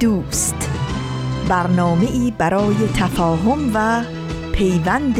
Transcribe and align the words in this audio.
دوست. 0.00 0.70
برنامه 1.48 2.06
ای 2.10 2.32
برای 2.38 2.74
تفاهم 2.96 3.70
و 3.74 4.02
پیوند 4.52 5.16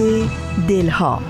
دلها. 0.69 1.23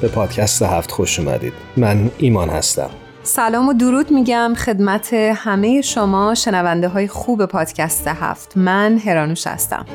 به 0.00 0.08
پادکست 0.08 0.62
هفت 0.62 0.90
خوش 0.90 1.20
اومدید. 1.20 1.52
من 1.76 2.10
ایمان 2.18 2.48
هستم. 2.48 2.90
سلام 3.22 3.68
و 3.68 3.72
درود 3.72 4.10
میگم 4.10 4.54
خدمت 4.54 5.12
همه 5.14 5.80
شما 5.80 6.34
شنونده 6.34 6.88
های 6.88 7.08
خوب 7.08 7.46
پادکست 7.46 8.08
هفت. 8.08 8.56
من 8.56 8.98
هرانوش 8.98 9.46
هستم. 9.46 9.86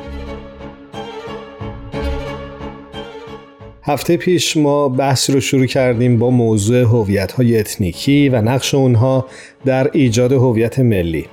هفته 3.84 4.16
پیش 4.16 4.56
ما 4.56 4.88
بحث 4.88 5.30
رو 5.30 5.40
شروع 5.40 5.66
کردیم 5.66 6.18
با 6.18 6.30
موضوع 6.30 6.76
هویت 6.76 7.32
های 7.32 7.58
اتنیکی 7.58 8.28
و 8.28 8.42
نقش 8.42 8.74
اونها 8.74 9.26
در 9.64 9.90
ایجاد 9.92 10.32
هویت 10.32 10.78
ملی. 10.78 11.26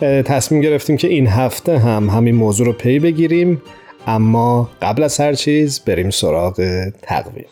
تصمیم 0.00 0.60
گرفتیم 0.60 0.96
که 0.96 1.08
این 1.08 1.26
هفته 1.26 1.78
هم 1.78 2.10
همین 2.10 2.34
موضوع 2.34 2.66
رو 2.66 2.72
پی 2.72 2.98
بگیریم 2.98 3.62
اما 4.06 4.70
قبل 4.82 5.02
از 5.02 5.20
هر 5.20 5.32
چیز 5.32 5.80
بریم 5.80 6.10
سراغ 6.10 6.88
تقویم. 7.02 7.46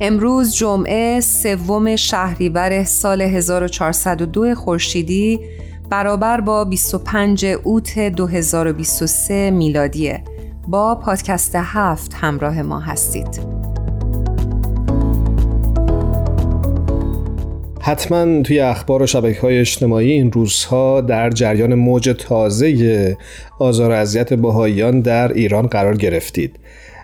امروز 0.00 0.54
جمعه 0.54 1.20
سوم 1.20 1.96
شهریور 1.96 2.84
سال 2.84 3.22
1402 3.22 4.54
خورشیدی 4.54 5.40
برابر 5.90 6.40
با 6.40 6.64
25 6.64 7.46
اوت 7.64 7.98
2023 7.98 9.50
میلادیه. 9.50 10.22
با 10.68 10.94
پادکست 10.94 11.52
هفت 11.54 12.14
همراه 12.14 12.62
ما 12.62 12.80
هستید. 12.80 13.40
حتما 17.80 18.42
توی 18.42 18.60
اخبار 18.60 19.02
و 19.02 19.06
شبکه 19.06 19.40
های 19.40 19.58
اجتماعی 19.58 20.12
این 20.12 20.32
روزها 20.32 21.00
در 21.00 21.30
جریان 21.30 21.74
موج 21.74 22.14
تازه 22.18 23.16
آزار 23.58 23.90
و 23.90 23.94
اذیت 23.94 24.34
بهاییان 24.34 25.00
در 25.00 25.32
ایران 25.32 25.66
قرار 25.66 25.96
گرفتید. 25.96 26.58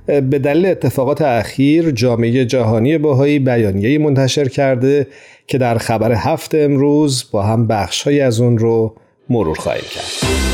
به 0.06 0.20
دلیل 0.20 0.66
اتفاقات 0.66 1.22
اخیر 1.22 1.90
جامعه 1.90 2.44
جهانی 2.44 2.98
باهایی 2.98 3.38
بیانیه‌ای 3.38 3.98
منتشر 3.98 4.48
کرده 4.48 5.06
که 5.46 5.58
در 5.58 5.78
خبر 5.78 6.12
هفت 6.12 6.54
امروز 6.54 7.30
با 7.30 7.42
هم 7.42 7.66
بخشهایی 7.66 8.20
از 8.20 8.40
اون 8.40 8.58
رو 8.58 8.94
مرور 9.28 9.56
خواهیم 9.56 9.84
کرد. 9.90 10.44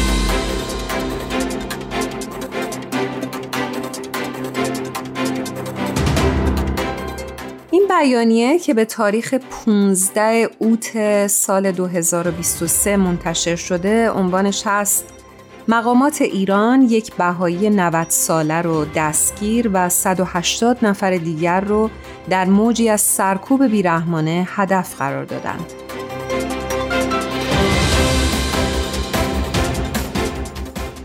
بیانیه 7.91 8.59
که 8.59 8.75
به 8.75 8.85
تاریخ 8.85 9.35
15 9.65 10.49
اوت 10.59 11.27
سال 11.27 11.73
2023 11.73 12.97
منتشر 12.97 13.57
شده 13.57 14.11
عنوانش 14.11 14.63
هست 14.67 15.20
مقامات 15.69 16.23
ایران 16.23 16.83
یک 16.83 17.15
بهایی 17.15 17.71
90 17.71 18.07
ساله 18.09 18.63
رو 18.63 18.85
دستگیر 18.85 19.71
و 19.73 19.89
180 19.89 20.79
نفر 20.83 21.17
دیگر 21.17 21.61
رو 21.61 21.91
در 22.31 22.45
موجی 22.45 22.89
از 22.89 23.01
سرکوب 23.01 23.67
بیرحمانه 23.67 24.49
هدف 24.51 24.97
قرار 24.97 25.25
دادند. 25.25 25.73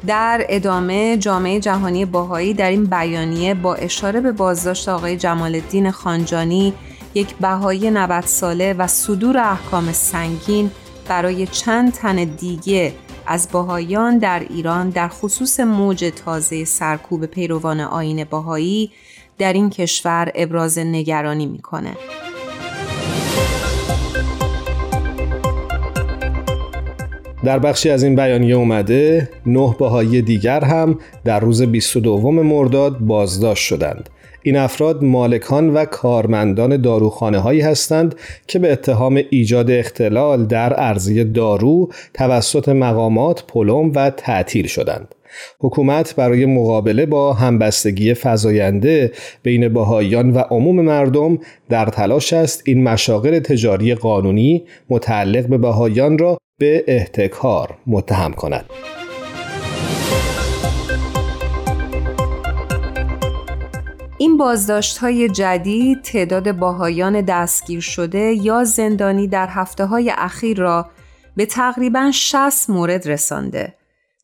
در 0.07 0.45
ادامه 0.49 1.17
جامعه 1.17 1.59
جهانی 1.59 2.05
باهایی 2.05 2.53
در 2.53 2.69
این 2.69 2.85
بیانیه 2.85 3.53
با 3.53 3.75
اشاره 3.75 4.21
به 4.21 4.31
بازداشت 4.31 4.89
آقای 4.89 5.17
جمال 5.17 5.55
الدین 5.55 5.91
خانجانی 5.91 6.73
یک 7.13 7.35
بهایی 7.35 7.91
90 7.91 8.23
ساله 8.25 8.73
و 8.73 8.87
صدور 8.87 9.37
احکام 9.37 9.91
سنگین 9.91 10.71
برای 11.07 11.47
چند 11.47 11.93
تن 11.93 12.15
دیگه 12.23 12.93
از 13.27 13.49
باهایان 13.51 14.17
در 14.17 14.39
ایران 14.49 14.89
در 14.89 15.07
خصوص 15.07 15.59
موج 15.59 16.11
تازه 16.25 16.65
سرکوب 16.65 17.25
پیروان 17.25 17.79
آین 17.79 18.23
باهایی 18.23 18.91
در 19.37 19.53
این 19.53 19.69
کشور 19.69 20.31
ابراز 20.35 20.77
نگرانی 20.77 21.45
می‌کنه. 21.45 21.91
در 27.43 27.59
بخشی 27.59 27.89
از 27.89 28.03
این 28.03 28.15
بیانیه 28.15 28.55
اومده 28.55 29.29
نه 29.45 29.75
باهایی 29.79 30.21
دیگر 30.21 30.63
هم 30.63 30.99
در 31.23 31.39
روز 31.39 31.61
22 31.61 32.31
مرداد 32.31 32.99
بازداشت 32.99 33.63
شدند 33.63 34.09
این 34.45 34.57
افراد 34.57 35.03
مالکان 35.03 35.69
و 35.69 35.85
کارمندان 35.85 36.81
داروخانه 36.81 37.39
هایی 37.39 37.61
هستند 37.61 38.15
که 38.47 38.59
به 38.59 38.71
اتهام 38.71 39.21
ایجاد 39.29 39.71
اختلال 39.71 40.45
در 40.45 40.73
ارزی 40.81 41.23
دارو 41.23 41.89
توسط 42.13 42.69
مقامات 42.69 43.43
پلم 43.47 43.91
و 43.95 44.09
تعطیل 44.09 44.67
شدند. 44.67 45.15
حکومت 45.59 46.15
برای 46.15 46.45
مقابله 46.45 47.05
با 47.05 47.33
همبستگی 47.33 48.13
فزاینده 48.13 49.11
بین 49.43 49.69
باهایان 49.69 50.31
و 50.31 50.39
عموم 50.39 50.81
مردم 50.81 51.37
در 51.69 51.85
تلاش 51.85 52.33
است 52.33 52.63
این 52.65 52.83
مشاغل 52.83 53.39
تجاری 53.39 53.95
قانونی 53.95 54.63
متعلق 54.89 55.47
به 55.47 55.57
باهایان 55.57 56.17
را 56.17 56.37
به 56.59 56.83
احتکار 56.87 57.77
متهم 57.87 58.33
کند. 58.33 58.65
این 64.17 64.37
بازداشت 64.37 64.97
های 64.97 65.29
جدید 65.29 66.01
تعداد 66.01 66.51
باهایان 66.51 67.21
دستگیر 67.21 67.79
شده 67.79 68.33
یا 68.33 68.63
زندانی 68.63 69.27
در 69.27 69.47
هفته 69.47 69.85
های 69.85 70.09
اخیر 70.17 70.57
را 70.59 70.89
به 71.35 71.45
تقریبا 71.45 72.11
60 72.13 72.69
مورد 72.69 73.07
رسانده. 73.07 73.75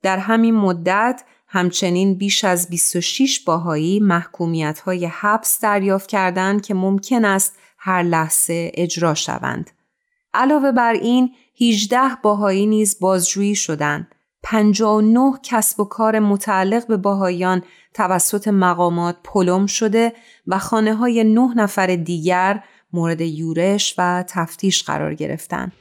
در 0.01 0.18
همین 0.18 0.56
مدت 0.56 1.24
همچنین 1.47 2.13
بیش 2.13 2.44
از 2.44 2.69
26 2.69 3.40
باهایی 3.40 4.00
محکومیت 4.00 4.80
های 4.80 5.06
حبس 5.06 5.59
دریافت 5.59 6.09
کردند 6.09 6.62
که 6.62 6.74
ممکن 6.74 7.25
است 7.25 7.59
هر 7.78 8.03
لحظه 8.03 8.72
اجرا 8.74 9.13
شوند. 9.13 9.72
علاوه 10.34 10.72
بر 10.72 10.94
این 10.94 11.31
18 11.62 11.97
باهایی 12.24 12.66
نیز 12.66 13.00
بازجویی 13.00 13.56
شدند. 13.56 14.16
59 14.44 15.34
کسب 15.44 15.79
و 15.79 15.85
کار 15.85 16.19
متعلق 16.19 16.88
به 16.88 16.97
باهایان 16.97 17.63
توسط 17.94 18.47
مقامات 18.47 19.18
پلم 19.24 19.66
شده 19.66 20.13
و 20.47 20.59
خانه 20.59 20.96
های 20.96 21.24
نه 21.24 21.53
نفر 21.56 21.88
دیگر 21.88 22.63
مورد 22.94 23.22
یورش 23.22 23.96
و 23.97 24.24
تفتیش 24.28 24.84
قرار 24.84 25.16
گرفتند. 25.16 25.72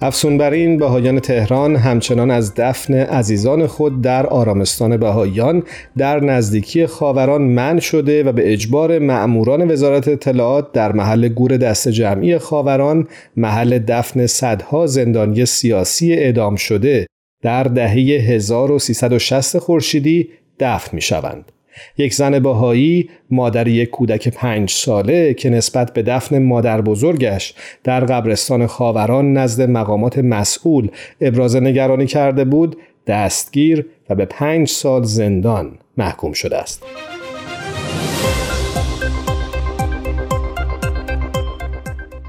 افسون 0.00 0.38
بر 0.38 0.50
این 0.50 0.76
بهایان 0.76 1.20
تهران 1.20 1.76
همچنان 1.76 2.30
از 2.30 2.54
دفن 2.54 2.94
عزیزان 2.94 3.66
خود 3.66 4.02
در 4.02 4.26
آرامستان 4.26 4.96
بهایان 4.96 5.62
در 5.96 6.20
نزدیکی 6.20 6.86
خاوران 6.86 7.42
من 7.42 7.80
شده 7.80 8.22
و 8.22 8.32
به 8.32 8.52
اجبار 8.52 8.98
مأموران 8.98 9.70
وزارت 9.70 10.08
اطلاعات 10.08 10.72
در 10.72 10.92
محل 10.92 11.28
گور 11.28 11.56
دست 11.56 11.88
جمعی 11.88 12.38
خاوران 12.38 13.08
محل 13.36 13.78
دفن 13.78 14.26
صدها 14.26 14.86
زندانی 14.86 15.46
سیاسی 15.46 16.12
اعدام 16.12 16.56
شده 16.56 17.06
در 17.42 17.62
دهه 17.62 17.94
1360 18.28 19.58
خورشیدی 19.58 20.28
دفن 20.60 20.90
می 20.92 21.00
شوند. 21.00 21.52
یک 21.98 22.14
زن 22.14 22.38
باهایی 22.38 23.10
مادر 23.30 23.68
یک 23.68 23.90
کودک 23.90 24.28
پنج 24.28 24.70
ساله 24.70 25.34
که 25.34 25.50
نسبت 25.50 25.92
به 25.92 26.02
دفن 26.02 26.42
مادر 26.42 26.80
بزرگش 26.80 27.54
در 27.84 28.04
قبرستان 28.04 28.66
خاوران 28.66 29.32
نزد 29.32 29.70
مقامات 29.70 30.18
مسئول 30.18 30.88
ابراز 31.20 31.56
نگرانی 31.56 32.06
کرده 32.06 32.44
بود 32.44 32.76
دستگیر 33.06 33.86
و 34.10 34.14
به 34.14 34.24
پنج 34.24 34.68
سال 34.68 35.02
زندان 35.02 35.78
محکوم 35.96 36.32
شده 36.32 36.56
است. 36.56 36.82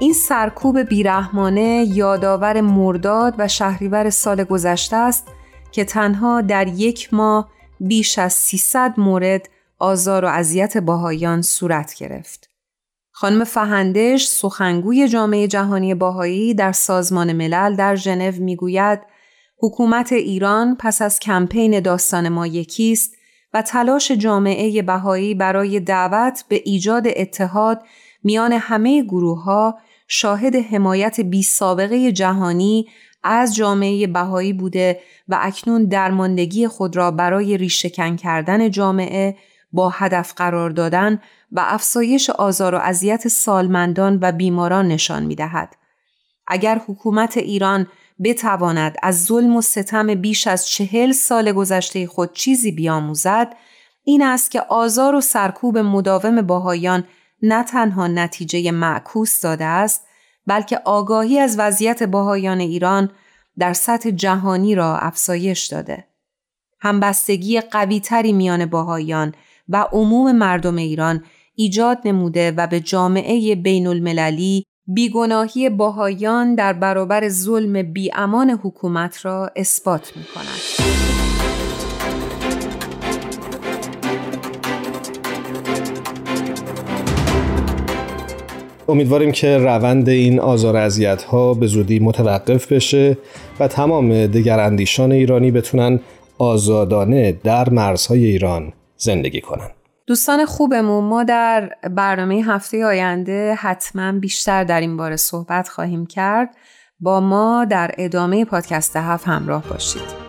این 0.00 0.12
سرکوب 0.12 0.78
بیرحمانه 0.78 1.86
یادآور 1.88 2.60
مرداد 2.60 3.34
و 3.38 3.48
شهریور 3.48 4.10
سال 4.10 4.44
گذشته 4.44 4.96
است 4.96 5.28
که 5.72 5.84
تنها 5.84 6.40
در 6.40 6.66
یک 6.68 7.14
ماه 7.14 7.48
بیش 7.80 8.18
از 8.18 8.32
300 8.32 8.94
مورد 8.96 9.48
آزار 9.78 10.24
و 10.24 10.28
اذیت 10.28 10.76
باهایان 10.76 11.42
صورت 11.42 11.94
گرفت. 11.94 12.50
خانم 13.10 13.44
فهندش 13.44 14.26
سخنگوی 14.26 15.08
جامعه 15.08 15.48
جهانی 15.48 15.94
باهایی 15.94 16.54
در 16.54 16.72
سازمان 16.72 17.32
ملل 17.32 17.76
در 17.76 17.96
ژنو 17.96 18.32
می‌گوید 18.38 19.00
حکومت 19.58 20.12
ایران 20.12 20.76
پس 20.80 21.02
از 21.02 21.20
کمپین 21.20 21.80
داستان 21.80 22.28
ما 22.28 22.46
یکیست 22.46 23.14
و 23.54 23.62
تلاش 23.62 24.10
جامعه 24.10 24.82
بهایی 24.82 25.34
برای 25.34 25.80
دعوت 25.80 26.44
به 26.48 26.62
ایجاد 26.64 27.06
اتحاد 27.16 27.82
میان 28.24 28.52
همه 28.52 29.02
گروه 29.02 29.42
ها 29.42 29.78
شاهد 30.08 30.56
حمایت 30.56 31.20
بی 31.20 31.42
سابقه 31.42 32.12
جهانی 32.12 32.88
از 33.22 33.54
جامعه 33.54 34.06
بهایی 34.06 34.52
بوده 34.52 35.00
و 35.28 35.38
اکنون 35.40 35.84
درماندگی 35.84 36.68
خود 36.68 36.96
را 36.96 37.10
برای 37.10 37.56
ریشهکن 37.56 38.16
کردن 38.16 38.70
جامعه 38.70 39.36
با 39.72 39.88
هدف 39.88 40.32
قرار 40.36 40.70
دادن 40.70 41.20
و 41.52 41.64
افزایش 41.66 42.30
آزار 42.30 42.74
و 42.74 42.78
اذیت 42.78 43.28
سالمندان 43.28 44.18
و 44.22 44.32
بیماران 44.32 44.88
نشان 44.88 45.24
می 45.24 45.34
دهد. 45.34 45.76
اگر 46.46 46.80
حکومت 46.86 47.36
ایران 47.36 47.86
بتواند 48.24 48.96
از 49.02 49.24
ظلم 49.24 49.56
و 49.56 49.60
ستم 49.60 50.14
بیش 50.14 50.46
از 50.46 50.68
چهل 50.68 51.12
سال 51.12 51.52
گذشته 51.52 52.06
خود 52.06 52.32
چیزی 52.32 52.72
بیاموزد 52.72 53.56
این 54.04 54.22
است 54.22 54.50
که 54.50 54.60
آزار 54.60 55.14
و 55.14 55.20
سرکوب 55.20 55.78
مداوم 55.78 56.42
باهایان 56.42 57.04
نه 57.42 57.62
تنها 57.62 58.06
نتیجه 58.06 58.70
معکوس 58.70 59.40
داده 59.40 59.64
است 59.64 60.07
بلکه 60.48 60.80
آگاهی 60.84 61.38
از 61.38 61.58
وضعیت 61.58 62.02
باهایان 62.02 62.60
ایران 62.60 63.10
در 63.58 63.72
سطح 63.72 64.10
جهانی 64.10 64.74
را 64.74 64.98
افزایش 64.98 65.66
داده. 65.66 66.04
همبستگی 66.80 67.60
قویتری 67.60 68.32
میان 68.32 68.66
باهایان 68.66 69.34
و 69.68 69.86
عموم 69.92 70.32
مردم 70.32 70.76
ایران 70.76 71.24
ایجاد 71.54 71.98
نموده 72.04 72.50
و 72.56 72.66
به 72.66 72.80
جامعه 72.80 73.54
بین 73.54 73.86
المللی 73.86 74.64
بیگناهی 74.86 75.70
باهایان 75.70 76.54
در 76.54 76.72
برابر 76.72 77.28
ظلم 77.28 77.92
بیامان 77.92 78.50
حکومت 78.50 79.24
را 79.24 79.50
اثبات 79.56 80.16
می 80.16 80.24
کند. 80.24 81.27
امیدواریم 88.88 89.32
که 89.32 89.58
روند 89.58 90.08
این 90.08 90.40
آزار 90.40 90.76
اذیت 90.76 91.22
ها 91.22 91.54
به 91.54 91.66
زودی 91.66 91.98
متوقف 91.98 92.72
بشه 92.72 93.18
و 93.60 93.68
تمام 93.68 94.26
دگراندیشان 94.26 95.12
ایرانی 95.12 95.50
بتونن 95.50 96.00
آزادانه 96.38 97.32
در 97.32 97.70
مرزهای 97.70 98.24
ایران 98.24 98.72
زندگی 98.96 99.40
کنن. 99.40 99.70
دوستان 100.06 100.44
خوبمون 100.44 101.04
ما 101.04 101.24
در 101.24 101.70
برنامه 101.90 102.42
هفته 102.46 102.84
آینده 102.84 103.54
حتما 103.54 104.12
بیشتر 104.12 104.64
در 104.64 104.80
این 104.80 104.96
باره 104.96 105.16
صحبت 105.16 105.68
خواهیم 105.68 106.06
کرد 106.06 106.56
با 107.00 107.20
ما 107.20 107.66
در 107.70 107.90
ادامه 107.98 108.44
پادکست 108.44 108.96
هفت 108.96 109.28
همراه 109.28 109.64
باشید 109.70 110.28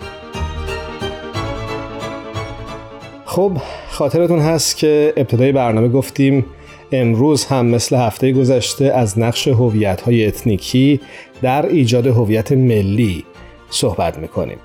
خب 3.26 3.52
خاطرتون 3.90 4.40
هست 4.40 4.78
که 4.78 5.14
ابتدای 5.18 5.52
برنامه 5.52 5.90
گفتیم 5.90 6.46
امروز 6.92 7.46
هم 7.46 7.66
مثل 7.66 7.96
هفته 7.96 8.32
گذشته 8.32 8.86
از 8.86 9.20
نقش 9.20 9.48
هویت 9.48 10.02
های 10.02 10.28
اتنیکی 10.28 11.00
در 11.42 11.66
ایجاد 11.66 12.08
هویت 12.08 12.52
ملی 12.52 13.26
صحبت 13.70 14.18
می‌کنیم 14.18 14.58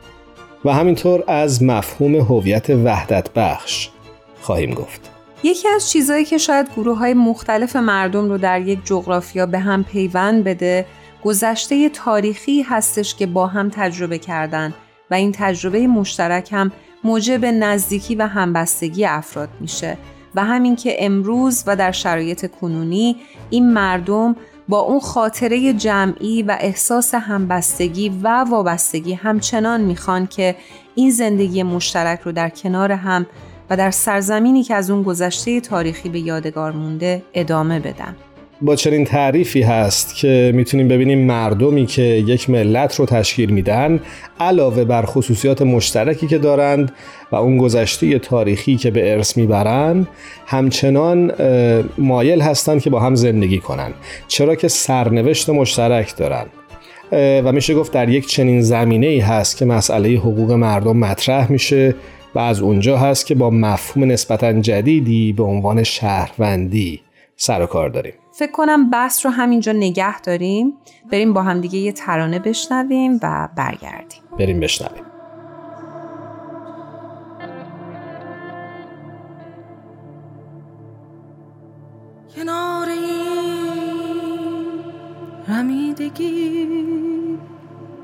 و 0.65 0.73
همینطور 0.73 1.25
از 1.27 1.63
مفهوم 1.63 2.15
هویت 2.15 2.71
وحدت 2.71 3.31
بخش 3.35 3.89
خواهیم 4.41 4.75
گفت. 4.75 5.11
یکی 5.43 5.69
از 5.69 5.91
چیزهایی 5.91 6.25
که 6.25 6.39
شاید 6.39 6.69
گروه 6.77 6.99
های 6.99 7.15
مختلف 7.15 7.77
مردم 7.77 8.29
رو 8.29 8.39
در 8.39 8.61
یک 8.61 8.79
جغرافیا 8.85 9.47
به 9.47 9.59
هم 9.59 9.85
پیوند 9.85 10.45
بده 10.45 10.87
گذشته 11.25 11.89
تاریخی 11.89 12.63
هستش 12.63 13.15
که 13.15 13.27
با 13.27 13.47
هم 13.47 13.71
تجربه 13.75 14.19
کردن 14.19 14.75
و 15.11 15.15
این 15.15 15.33
تجربه 15.35 15.87
مشترک 15.87 16.53
هم 16.53 16.73
موجب 17.05 17.45
نزدیکی 17.45 18.15
و 18.15 18.27
همبستگی 18.27 19.05
افراد 19.05 19.49
میشه 19.61 19.97
و 20.35 20.45
همین 20.45 20.77
که 20.77 20.97
امروز 20.99 21.65
و 21.67 21.77
در 21.77 21.93
شرایط 21.93 22.51
کنونی 22.61 23.17
این 23.51 23.73
مردم 23.73 24.37
با 24.69 24.81
اون 24.81 25.01
خاطره 25.01 25.73
جمعی 25.73 26.43
و 26.43 26.57
احساس 26.61 27.15
همبستگی 27.15 28.09
و 28.23 28.29
وابستگی 28.29 29.15
همچنان 29.15 29.81
می‌خوان 29.81 30.27
که 30.27 30.57
این 30.95 31.11
زندگی 31.11 31.63
مشترک 31.63 32.21
رو 32.21 32.33
در 32.33 32.49
کنار 32.49 32.93
هم 32.93 33.27
و 33.71 33.77
در 33.77 33.91
سرزمینی 33.91 34.63
که 34.63 34.75
از 34.75 34.91
اون 34.91 35.03
گذشته 35.03 35.61
تاریخی 35.61 36.09
به 36.09 36.21
یادگار 36.21 36.73
مونده 36.73 37.23
ادامه 37.35 37.81
بدن. 37.81 38.17
با 38.65 38.77
چنین 38.77 39.05
تعریفی 39.05 39.63
هست 39.63 40.15
که 40.15 40.53
می‌تونیم 40.55 40.89
ببینیم 40.89 41.19
مردمی 41.19 41.87
که 41.87 42.03
یک 42.03 42.51
ملت 42.51 42.95
رو 42.95 43.07
تشکیل 43.07 43.51
میدن 43.51 44.01
علاوه 44.41 44.85
بر 44.85 45.03
خصوصیات 45.03 45.63
مشترکی 45.63 46.27
که 46.27 46.39
دارند 46.39 46.93
و 47.33 47.37
اون 47.37 47.59
گذشته 47.59 48.19
تاریخی 48.19 48.77
که 48.77 48.91
به 48.91 49.13
ارث 49.13 49.37
می‌برند 49.37 50.09
همچنان 50.47 51.33
مایل 51.99 52.41
هستند 52.41 52.83
که 52.83 52.91
با 52.91 53.01
هم 53.01 53.15
زندگی 53.15 53.59
کنن. 53.59 53.93
چرا 54.29 54.55
که 54.55 54.69
سرنوشت 54.69 55.51
مشترک 55.51 56.17
دارند 56.17 56.51
و 57.13 57.53
میشه 57.53 57.75
گفت 57.75 57.93
در 57.93 58.09
یک 58.09 58.27
چنین 58.27 58.61
زمینه 58.61 59.07
ای 59.07 59.21
هست 59.21 59.57
که 59.57 59.65
مسئله 59.65 60.09
حقوق 60.09 60.53
مردم 60.53 60.97
مطرح 60.97 61.53
میشه 61.53 61.95
و 62.35 62.39
از 62.39 62.61
اونجا 62.61 62.97
هست 62.99 63.27
که 63.27 63.35
با 63.35 63.51
مفهوم 63.51 64.13
نسبتا 64.13 64.53
جدیدی 64.53 65.33
به 65.33 65.43
عنوان 65.43 65.83
شهروندی 65.83 67.01
سر 67.37 67.63
و 67.63 67.67
کار 67.67 67.89
داریم. 67.89 68.15
فکر 68.37 68.53
کنم 68.53 68.91
بحث 68.91 69.27
رو 69.27 69.33
همینجا 69.33 69.73
نگه 69.73 70.21
داریم. 70.21 70.79
بریم 71.13 71.33
با 71.33 71.43
همدیگه 71.43 71.79
یه 71.79 71.93
ترانه 71.93 72.39
بشنویم 72.39 73.21
و 73.23 73.49
برگردیم. 73.57 74.23
بریم 74.39 74.61
بشنویم. 74.61 75.05
کنار 82.37 82.89
رمیدگی 85.49 86.69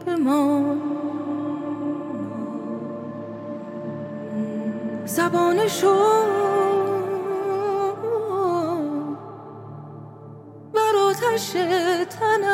به 0.06 0.16
ما. 0.16 0.76
زبان 5.04 5.68
شد 5.68 6.09
آتش 11.40 11.52
تنم 12.10 12.49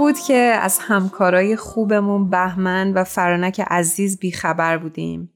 بود 0.00 0.18
که 0.18 0.34
از 0.34 0.78
همکارای 0.80 1.56
خوبمون 1.56 2.30
بهمن 2.30 2.92
و 2.92 3.04
فرانک 3.04 3.60
عزیز 3.60 4.18
بیخبر 4.18 4.78
بودیم. 4.78 5.32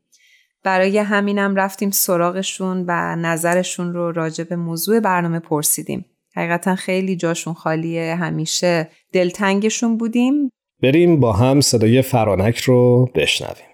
برای 0.62 0.98
همینم 0.98 1.56
رفتیم 1.56 1.90
سراغشون 1.90 2.84
و 2.88 3.16
نظرشون 3.16 3.92
رو 3.92 4.12
راجع 4.12 4.44
به 4.44 4.56
موضوع 4.56 5.00
برنامه 5.00 5.38
پرسیدیم. 5.38 6.04
حقیقتا 6.36 6.74
خیلی 6.74 7.16
جاشون 7.16 7.54
خالیه 7.54 8.14
همیشه 8.14 8.90
دلتنگشون 9.12 9.96
بودیم. 9.96 10.50
بریم 10.82 11.20
با 11.20 11.32
هم 11.32 11.60
صدای 11.60 12.02
فرانک 12.02 12.58
رو 12.58 13.08
بشنویم. 13.14 13.73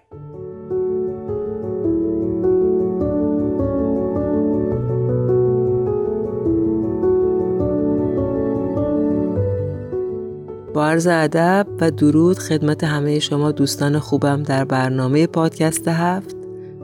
با 10.80 10.86
عرض 10.86 11.06
ادب 11.06 11.66
و 11.80 11.90
درود 11.90 12.38
خدمت 12.38 12.84
همه 12.84 13.18
شما 13.18 13.52
دوستان 13.52 13.98
خوبم 13.98 14.42
در 14.42 14.64
برنامه 14.64 15.26
پادکست 15.26 15.88
هفت 15.88 16.36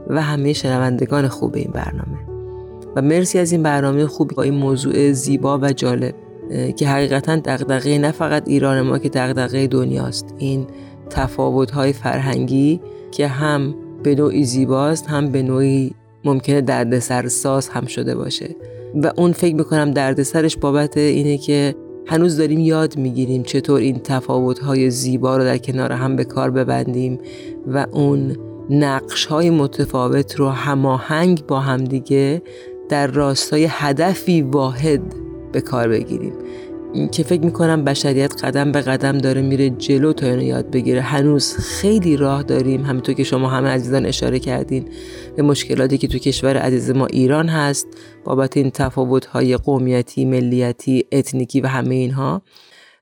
و 0.09 0.23
همه 0.23 0.53
شنوندگان 0.53 1.29
خوب 1.29 1.55
این 1.55 1.71
برنامه. 1.75 2.19
و 2.97 3.03
مرسی 3.03 3.39
از 3.39 3.53
این 3.53 3.63
برنامه 3.63 4.07
خوبی 4.07 4.35
با 4.35 4.43
این 4.43 4.55
موضوع 4.55 5.13
زیبا 5.13 5.59
و 5.59 5.73
جالب 5.73 6.15
که 6.77 6.89
حقیقتا 6.89 7.37
دغدغه 7.37 7.99
نه 7.99 8.11
فقط 8.11 8.49
ایران 8.49 8.81
ما 8.81 8.99
که 8.99 9.09
دغدغه 9.09 9.67
دنیاست. 9.67 10.35
این 10.39 10.67
تفاوت 11.11 11.71
های 11.71 11.93
فرهنگی 11.93 12.81
که 13.11 13.27
هم 13.27 13.75
به 14.03 14.15
نوعی 14.15 14.45
زیباست 14.45 15.07
هم 15.07 15.33
به 15.33 15.43
نوعی 15.43 15.95
ممکنه 16.25 16.61
دردسر 16.61 17.29
ساز 17.29 17.69
هم 17.69 17.87
شده 17.87 18.15
باشه. 18.15 18.57
و 19.03 19.13
اون 19.17 19.33
فکر 19.33 19.55
می‌کنم 19.55 19.91
دردسرش 19.91 20.57
بابت 20.57 20.97
اینه 20.97 21.39
که 21.39 21.75
هنوز 22.07 22.37
داریم 22.37 22.61
یاد 22.61 22.99
می‌گیریم 22.99 23.43
چطور 23.43 23.81
این 23.81 23.99
تفاوت‌های 23.99 24.91
زیبا 24.91 25.37
رو 25.37 25.45
در 25.45 25.59
کنار 25.59 25.93
هم 25.93 26.17
به 26.17 26.25
کار 26.25 26.51
ببندیم 26.51 27.19
و 27.67 27.87
اون 27.91 28.37
نقش 28.71 29.27
های 29.27 29.51
متفاوت 29.51 30.35
رو 30.35 30.49
هماهنگ 30.49 31.47
با 31.47 31.61
همدیگه 31.61 32.43
در 32.89 33.07
راستای 33.07 33.67
هدفی 33.71 34.43
واحد 34.43 35.03
به 35.53 35.61
کار 35.61 35.89
بگیریم. 35.89 36.33
که 37.13 37.23
فکر 37.23 37.45
می‌کنم 37.45 37.85
بشریت 37.85 38.45
قدم 38.45 38.73
به 38.73 38.81
قدم 38.81 39.19
داره 39.19 39.43
میره 39.43 39.71
جلو 39.71 40.13
تا 40.13 40.27
اینو 40.27 40.43
یاد 40.43 40.71
بگیره. 40.71 41.01
هنوز 41.01 41.57
خیلی 41.57 42.17
راه 42.17 42.43
داریم 42.43 42.85
همینطور 42.85 43.15
که 43.15 43.25
شما 43.25 43.49
همه 43.49 43.69
عزیزان 43.69 44.07
اشاره 44.07 44.39
کردین 44.39 44.89
به 45.37 45.43
مشکلاتی 45.43 45.99
که 45.99 46.09
تو 46.09 46.19
کشور 46.19 46.57
عزیز 46.57 46.91
ما 46.91 47.07
ایران 47.07 47.49
هست 47.49 47.87
بابت 48.25 48.57
این 48.57 48.73
های 49.33 49.57
قومیتی، 49.57 50.25
ملیتی، 50.25 51.05
اتنیکی 51.13 51.61
و 51.61 51.67
همه 51.67 51.95
اینها 51.95 52.43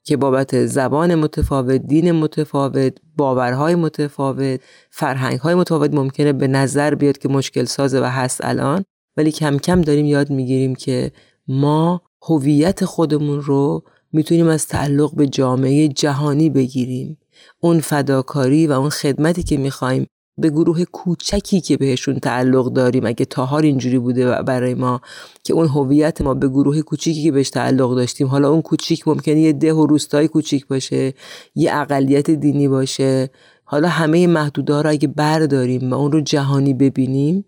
که 0.05 0.17
بابت 0.17 0.67
زبان 0.67 1.15
متفاوت، 1.15 1.81
دین 1.87 2.13
متفاوت، 2.13 2.97
باورهای 3.17 3.75
متفاوت، 3.75 4.61
فرهنگهای 4.91 5.55
متفاوت 5.55 5.95
ممکنه 5.95 6.33
به 6.33 6.47
نظر 6.47 6.95
بیاد 6.95 7.19
که 7.19 7.29
مشکل 7.29 7.65
سازه 7.65 8.01
و 8.01 8.05
هست 8.05 8.45
الان. 8.45 8.85
ولی 9.17 9.33
کم 9.33 9.59
کم 9.59 9.81
داریم 9.81 10.07
یاد 10.07 10.31
می‌گیریم 10.31 10.75
که 10.75 11.13
ما 11.49 12.03
هویت 12.29 12.85
خودمون 12.85 13.41
رو 13.41 13.83
می‌تونیم 14.13 14.49
از 14.49 14.67
تعلق 14.67 15.15
به 15.15 15.27
جامعه 15.27 15.89
جهانی 15.89 16.51
بگیریم. 16.51 17.19
اون 17.61 17.81
فداکاری 17.81 18.67
و 18.67 18.73
اون 18.73 18.91
خدمتی 18.91 19.43
که 19.43 19.57
می‌خوایم 19.57 20.07
به 20.39 20.51
گروه 20.51 20.85
کوچکی 20.85 21.61
که 21.61 21.77
بهشون 21.77 22.19
تعلق 22.19 22.73
داریم 22.73 23.07
اگه 23.07 23.25
تاهار 23.25 23.63
اینجوری 23.63 23.99
بوده 23.99 24.43
برای 24.43 24.75
ما 24.75 25.01
که 25.45 25.55
اون 25.55 25.69
هویت 25.69 26.21
ما 26.21 26.35
به 26.35 26.49
گروه 26.49 26.81
کوچیکی 26.81 27.23
که 27.23 27.33
بهش 27.33 27.51
تعلق 27.51 27.95
داشتیم 27.95 28.27
حالا 28.27 28.51
اون 28.51 28.63
کوچیک 28.63 29.09
ممکنه 29.09 29.41
یه 29.41 29.53
ده 29.53 29.75
و 29.75 29.87
روستای 29.87 30.29
کوچیک 30.29 30.67
باشه 30.67 31.15
یه 31.55 31.77
اقلیت 31.77 32.31
دینی 32.31 32.69
باشه 32.69 33.31
حالا 33.65 33.89
همه 33.89 34.27
محدوده 34.27 34.83
رو 34.83 34.91
اگه 34.91 35.09
برداریم 35.09 35.91
و 35.91 35.95
اون 35.95 36.13
رو 36.13 36.21
جهانی 36.21 36.75
ببینیم 36.75 37.45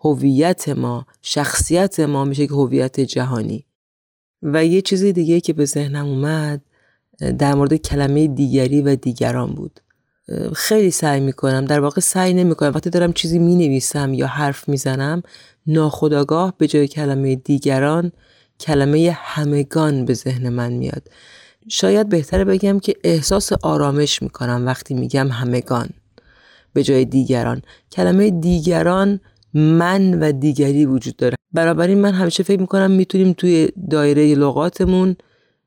هویت 0.00 0.68
ما 0.68 1.06
شخصیت 1.22 2.00
ما 2.00 2.24
میشه 2.24 2.46
که 2.46 2.54
هویت 2.54 3.00
جهانی. 3.00 3.66
و 4.42 4.64
یه 4.64 4.82
چیز 4.82 5.04
دیگه 5.04 5.40
که 5.40 5.52
به 5.52 5.64
ذهنم 5.64 6.06
اومد 6.06 6.60
در 7.38 7.54
مورد 7.54 7.76
کلمه 7.76 8.26
دیگری 8.26 8.82
و 8.82 8.96
دیگران 8.96 9.54
بود. 9.54 9.80
خیلی 10.54 10.90
سعی 10.90 11.20
می‌کنم. 11.20 11.64
در 11.64 11.80
واقع 11.80 12.00
سعی 12.00 12.34
نمی‌کنم. 12.34 12.72
وقتی 12.74 12.90
دارم 12.90 13.12
چیزی 13.12 13.38
می‌نویسم 13.38 14.14
یا 14.14 14.26
حرف 14.26 14.68
می‌زنم 14.68 15.22
ناخداگاه 15.66 16.54
به 16.58 16.66
جای 16.66 16.88
کلمه 16.88 17.36
دیگران 17.36 18.12
کلمه 18.60 19.16
همگان 19.20 20.04
به 20.04 20.14
ذهن 20.14 20.48
من 20.48 20.72
میاد. 20.72 21.08
شاید 21.68 22.08
بهتره 22.08 22.44
بگم 22.44 22.80
که 22.80 22.94
احساس 23.04 23.52
آرامش 23.52 24.22
می‌کنم 24.22 24.66
وقتی 24.66 24.94
میگم 24.94 25.28
همگان 25.28 25.88
به 26.72 26.82
جای 26.82 27.04
دیگران. 27.04 27.62
کلمه 27.92 28.30
دیگران 28.30 29.20
من 29.54 30.18
و 30.20 30.32
دیگری 30.32 30.86
وجود 30.86 31.16
داره. 31.16 31.36
بنابراین 31.52 31.98
من 31.98 32.12
همیشه 32.12 32.42
فکر 32.42 32.60
می‌کنم 32.60 32.90
می‌تونیم 32.90 33.32
توی 33.32 33.68
دایره 33.90 34.34
لغاتمون 34.34 35.16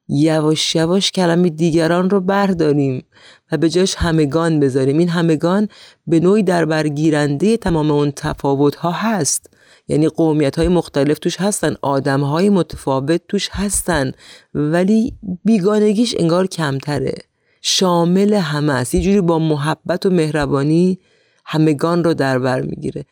یواش 0.08 0.75
یواش 0.75 1.12
کلمه 1.12 1.50
دیگران 1.50 2.10
رو 2.10 2.22
برداریم 2.22 3.04
و 3.52 3.58
به 3.58 3.70
جاش 3.70 3.96
همگان 3.96 4.60
بذاریم. 4.60 4.98
این 4.98 5.10
همگان 5.10 5.68
به 6.08 6.20
نوعی 6.20 6.44
در 6.44 6.66
برگیرنده 6.66 7.58
تمام 7.58 7.92
اون 7.92 8.12
تفاوت 8.16 8.75
ها 8.75 8.92
هست. 8.92 9.50
یعنی 9.88 10.08
قومیت 10.08 10.60
های 10.60 10.68
مختلف 10.68 11.20
توش 11.20 11.42
هستن 11.42 11.75
آدم 11.82 12.22
های 12.22 12.50
متفاوت 12.50 13.22
توش 13.28 13.50
هستن 13.52 14.12
ولی 14.54 15.13
بیگانگیش 15.46 16.16
انگار 16.20 16.48
کمتره. 16.48 17.16
شامل 17.62 18.34
همه 18.34 18.74
است. 18.74 18.96
یه 18.96 19.02
جوری 19.02 19.22
با 19.22 19.40
محبت 19.40 20.06
و 20.06 20.10
مهربانی 20.10 21.00
همگان 21.46 22.04
رو 22.04 22.13
در 22.13 22.40
بر 22.40 22.62
می‌گیره. 22.62 23.06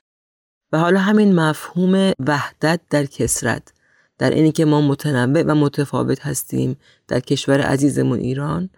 و 0.72 0.80
حالا 0.80 1.00
همین 1.00 1.36
مفهوم 1.36 2.14
وحدت 2.20 2.80
در 2.90 3.06
کسرت 3.06 3.74
در 4.18 4.30
اینی 4.30 4.52
که 4.52 4.66
ما 4.66 4.82
متنوع 4.82 5.44
و 5.44 5.56
متفاوت 5.56 6.26
هستیم 6.26 6.78
در 7.08 7.20
کشور 7.20 7.62
عزیزمون 7.62 8.20
ایران 8.20 8.70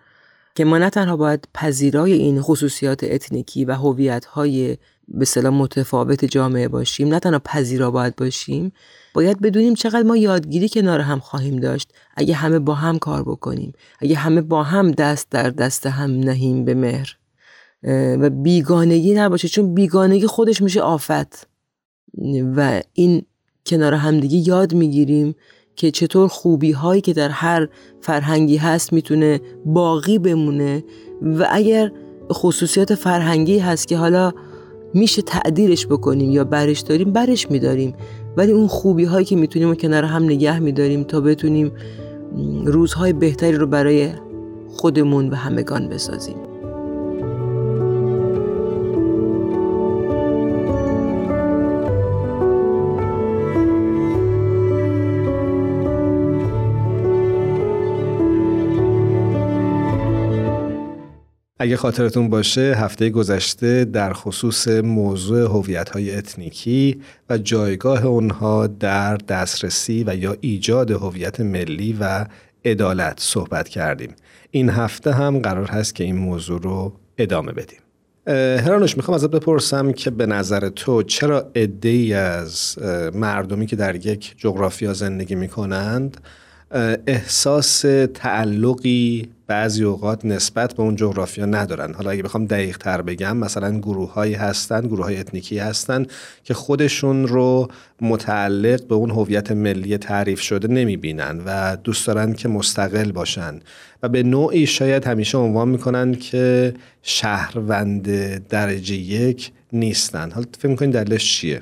که 0.56 0.66
ما 0.66 0.78
نه 0.78 0.90
تنها 0.90 1.18
باید 1.18 1.48
پذیرای 1.54 2.14
این 2.14 2.42
خصوصیات 2.42 3.04
اتنیکی 3.04 3.66
و 3.66 3.74
هویت‌های 3.74 4.78
به 5.08 5.26
صلاح 5.26 5.54
متفاوت 5.54 6.26
جامعه 6.26 6.68
باشیم 6.68 7.08
نه 7.08 7.20
تنها 7.20 7.40
پذیرا 7.40 7.92
باید 7.92 8.16
باشیم 8.16 8.72
باید 9.14 9.42
بدونیم 9.42 9.74
چقدر 9.74 10.04
ما 10.04 10.18
یادگیری 10.18 10.70
کنار 10.70 11.00
هم 11.00 11.20
خواهیم 11.20 11.56
داشت 11.56 11.94
اگه 12.18 12.34
همه 12.34 12.60
با 12.60 12.74
هم 12.74 13.00
کار 13.00 13.24
بکنیم 13.24 13.74
اگه 14.00 14.16
همه 14.16 14.42
با 14.42 14.64
هم 14.64 14.92
دست 14.92 15.30
در 15.30 15.50
دست 15.50 15.86
هم 15.88 16.12
نهیم 16.12 16.66
به 16.66 16.74
مهر. 16.74 17.18
و 18.20 18.30
بیگانگی 18.30 19.14
نباشه 19.14 19.48
چون 19.48 19.74
بیگانگی 19.74 20.28
خودش 20.28 20.62
میشه 20.62 20.82
آفت. 20.82 21.53
و 22.56 22.82
این 22.94 23.26
کنار 23.66 23.94
همدیگه 23.94 24.48
یاد 24.48 24.74
می‌گیریم 24.74 25.36
که 25.76 25.92
چطور 25.92 26.28
خوبی 26.28 26.72
هایی 26.72 27.02
که 27.02 27.14
در 27.14 27.30
هر 27.30 27.68
فرهنگی 28.02 28.58
هست 28.58 28.94
می‌تونه 28.94 29.42
باقی 29.66 30.20
بمونه 30.20 30.84
و 31.22 31.48
اگر 31.52 31.92
خصوصیات 32.32 32.96
فرهنگی 32.96 33.60
هست 33.60 33.88
که 33.88 33.98
حالا 33.98 34.32
میشه 34.94 35.22
تعدیلش 35.22 35.88
بکنیم 35.88 36.32
یا 36.32 36.44
برش 36.44 36.80
داریم 36.80 37.12
برش 37.12 37.52
میداریم. 37.52 37.94
ولی 38.38 38.52
اون 38.52 38.68
خوبی 38.68 39.04
هایی 39.04 39.26
که 39.26 39.36
می‌تونیم 39.36 39.70
و 39.70 39.76
کنار 39.76 40.04
هم 40.04 40.24
نگه 40.24 40.60
میداریم 40.60 41.04
تا 41.04 41.22
بتونیم 41.22 41.72
روزهای 42.66 43.14
بهتری 43.14 43.58
رو 43.58 43.68
برای 43.68 44.10
خودمون 44.68 45.30
و 45.30 45.36
همگان 45.36 45.90
بسازیم. 45.90 46.53
اگه 61.64 61.78
خاطرتون 61.78 62.30
باشه 62.30 62.62
هفته 62.62 63.10
گذشته 63.10 63.86
در 63.86 64.14
خصوص 64.14 64.68
موضوع 64.68 65.42
هویت‌های 65.42 66.16
اتنیکی 66.16 67.02
و 67.30 67.38
جایگاه 67.38 68.06
اونها 68.06 68.68
در 68.68 69.18
دسترسی 69.18 70.04
و 70.08 70.16
یا 70.16 70.36
ایجاد 70.42 70.92
هویت 70.92 71.40
ملی 71.40 71.98
و 72.00 72.26
عدالت 72.66 73.20
صحبت 73.20 73.70
کردیم. 73.70 74.16
این 74.52 74.70
هفته 74.70 75.12
هم 75.12 75.40
قرار 75.40 75.66
هست 75.68 75.96
که 75.96 76.04
این 76.04 76.16
موضوع 76.16 76.62
رو 76.62 76.94
ادامه 77.18 77.52
بدیم. 77.52 77.80
هرانوش 78.66 78.98
می‌خوام 78.98 79.16
ازت 79.16 79.32
بپرسم 79.32 79.92
که 79.92 80.10
به 80.10 80.26
نظر 80.26 80.70
تو 80.70 81.04
چرا 81.04 81.52
ای 81.84 82.14
از 82.14 82.78
مردمی 83.14 83.66
که 83.66 83.76
در 83.76 83.96
یک 83.96 84.34
جغرافیا 84.38 84.94
زندگی 84.94 85.36
می‌کنند 85.36 86.18
احساس 87.08 87.86
تعلقی 88.14 89.30
بعضی 89.48 89.84
اوقات 89.84 90.26
نسبت 90.26 90.74
به 90.74 90.84
اون 90.84 90.96
جغرافیا 90.96 91.46
ندارن 91.46 91.94
حالا 91.94 92.10
اگه 92.10 92.24
بخوام 92.24 92.46
دقیق 92.46 92.78
تر 92.78 93.02
بگم 93.02 93.38
مثلا 93.38 93.80
گروه 93.80 94.14
هایی 94.14 94.34
هستن 94.34 94.82
گروه 94.82 95.06
های 95.06 95.18
اتنیکی 95.18 95.60
هستن 95.60 96.06
که 96.44 96.54
خودشون 96.54 97.28
رو 97.28 97.68
متعلق 98.02 98.88
به 98.88 98.96
اون 98.96 99.12
هویت 99.12 99.52
ملی 99.52 99.98
تعریف 99.98 100.42
شده 100.42 100.68
نمی‌بینن 100.68 101.42
و 101.46 101.78
دوست 101.84 102.08
دارن 102.08 102.34
که 102.34 102.48
مستقل 102.48 103.12
باشن 103.12 103.60
و 104.04 104.10
به 104.10 104.24
نوعی 104.24 104.66
شاید 104.68 105.08
همیشه 105.08 105.38
عنوان 105.38 105.70
می‌کنن 105.70 106.14
که 106.14 106.74
شهروند 107.02 108.08
درجه 108.48 108.96
یک 108.96 109.52
نیستن 109.74 110.32
حالا 110.32 110.46
فکر 110.60 110.68
می‌کنین 110.68 110.92
دلیلش 110.92 111.38
چیه؟ 111.38 111.62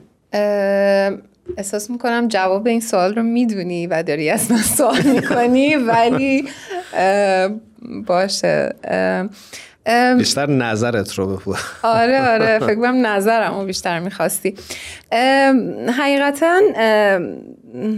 احساس 1.57 1.89
می‌کنم 1.89 2.27
جواب 2.27 2.67
این 2.67 2.81
سوال 2.81 3.15
رو 3.15 3.23
می‌دونی 3.23 3.87
و 3.87 4.03
داری 4.03 4.29
از 4.29 4.51
من 4.51 4.57
سوال 4.57 5.01
می‌کنی 5.01 5.75
ولی 5.75 6.47
باشه. 8.07 8.75
بیشتر 10.17 10.49
نظرت 10.49 11.13
رو 11.13 11.35
بپو. 11.35 11.55
آره 11.83 12.29
آره. 12.29 12.59
فکر 12.67 12.75
کنم 12.75 13.07
نظرم 13.07 13.59
رو 13.59 13.65
بیشتر 13.65 13.99
می‌خواستی. 13.99 14.55
حقیقتا 15.97 16.61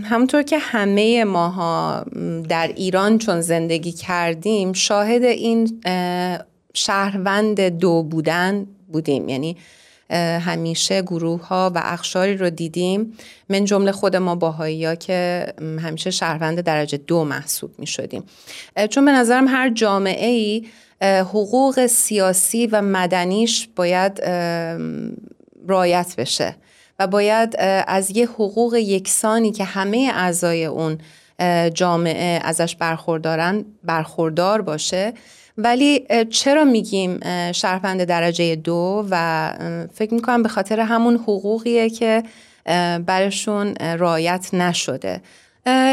همونطور 0.03 0.41
که 0.41 0.57
همه 0.57 1.23
ماها 1.23 2.05
در 2.49 2.67
ایران 2.75 3.17
چون 3.17 3.41
زندگی 3.41 3.91
کردیم 3.91 4.73
شاهد 4.73 5.23
این 5.23 5.81
شهروند 6.73 7.61
دو 7.61 8.03
بودن 8.03 8.67
بودیم. 8.91 9.29
یعنی 9.29 9.57
همیشه 10.15 11.01
گروه 11.01 11.47
ها 11.47 11.71
و 11.75 11.81
اخشاری 11.83 12.37
رو 12.37 12.49
دیدیم. 12.49 13.17
من 13.49 13.65
جمله 13.65 13.91
خود 13.91 14.15
ما 14.15 14.35
باهایی 14.35 14.85
ها 14.85 14.95
که 14.95 15.47
همیشه 15.59 16.11
شهروند 16.11 16.61
درجه 16.61 16.97
دو 16.97 17.23
محسوب 17.23 17.71
می 17.77 17.87
شدیم 17.87 18.23
چون 18.89 19.05
به 19.05 19.11
نظرم 19.11 19.47
هر 19.47 19.69
جامعه 19.69 20.29
ای 20.29 20.65
حقوق 21.01 21.85
سیاسی 21.85 22.67
و 22.67 22.81
مدنیش 22.81 23.69
باید 23.75 24.21
رایت 25.67 26.13
بشه 26.17 26.55
و 26.99 27.07
باید 27.07 27.55
از 27.87 28.17
یه 28.17 28.25
حقوق 28.25 28.75
یکسانی 28.75 29.51
که 29.51 29.63
همه 29.63 30.11
اعضای 30.13 30.65
اون 30.65 30.97
جامعه 31.73 32.39
ازش 32.43 32.75
برخوردارن 32.75 33.65
برخوردار 33.83 34.61
باشه. 34.61 35.13
ولی 35.57 36.07
چرا 36.29 36.63
میگیم 36.63 37.19
شهروند 37.51 38.03
درجه 38.03 38.55
دو؟ 38.55 39.05
و 39.09 39.53
فکر 39.93 40.13
می‌کنم 40.13 40.43
به 40.43 40.49
خاطر 40.49 40.79
همون 40.79 41.15
حقوقیه 41.15 41.89
که 41.89 42.23
برشون 43.05 43.75
رایت 43.75 44.49
نشده. 44.53 45.21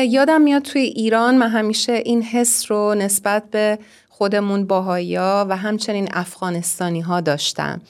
یادم 0.09 0.42
میاد 0.42 0.62
توی 0.62 0.83
ایران 0.83 1.37
من 1.37 1.48
همیشه 1.48 1.92
این 1.92 2.22
حس 2.22 2.70
رو 2.70 2.94
نسبت 2.94 3.42
به 3.50 3.79
خودمون 4.09 4.66
باهایی 4.66 5.16
و 5.16 5.57
همچنین 5.57 6.09
افغانستانی 6.12 7.00
ها 7.00 7.20
داشتم 7.20 7.81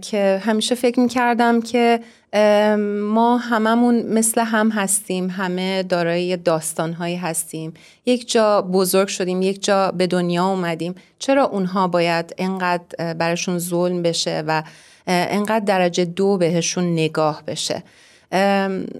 که 0.00 0.42
همیشه 0.44 0.74
فکر 0.74 1.00
می‌کردم 1.00 1.60
که 1.60 2.00
ما 2.34 3.36
هممون 3.36 4.02
مثل 4.02 4.40
هم 4.40 4.70
هستیم 4.70 5.30
همه 5.30 5.82
دارای 5.82 6.36
داستانهایی 6.36 7.16
هستیم. 7.16 7.74
یک 8.06 8.30
جا 8.30 8.62
بزرگ 8.62 9.08
شدیم 9.08 9.42
یک 9.42 9.64
جا 9.64 9.90
به 9.90 10.06
دنیا 10.06 10.46
اومدیم. 10.46 10.94
چرا 11.18 11.44
اونها 11.44 11.88
باید 11.88 12.34
انقدر 12.38 13.14
برشون 13.14 13.58
ظلم 13.58 14.02
بشه 14.02 14.44
و 14.46 14.62
انقدر 15.06 15.64
درجه 15.64 16.04
دو 16.04 16.36
بهشون 16.36 16.92
نگاه 16.92 17.42
بشه؟ 17.46 17.82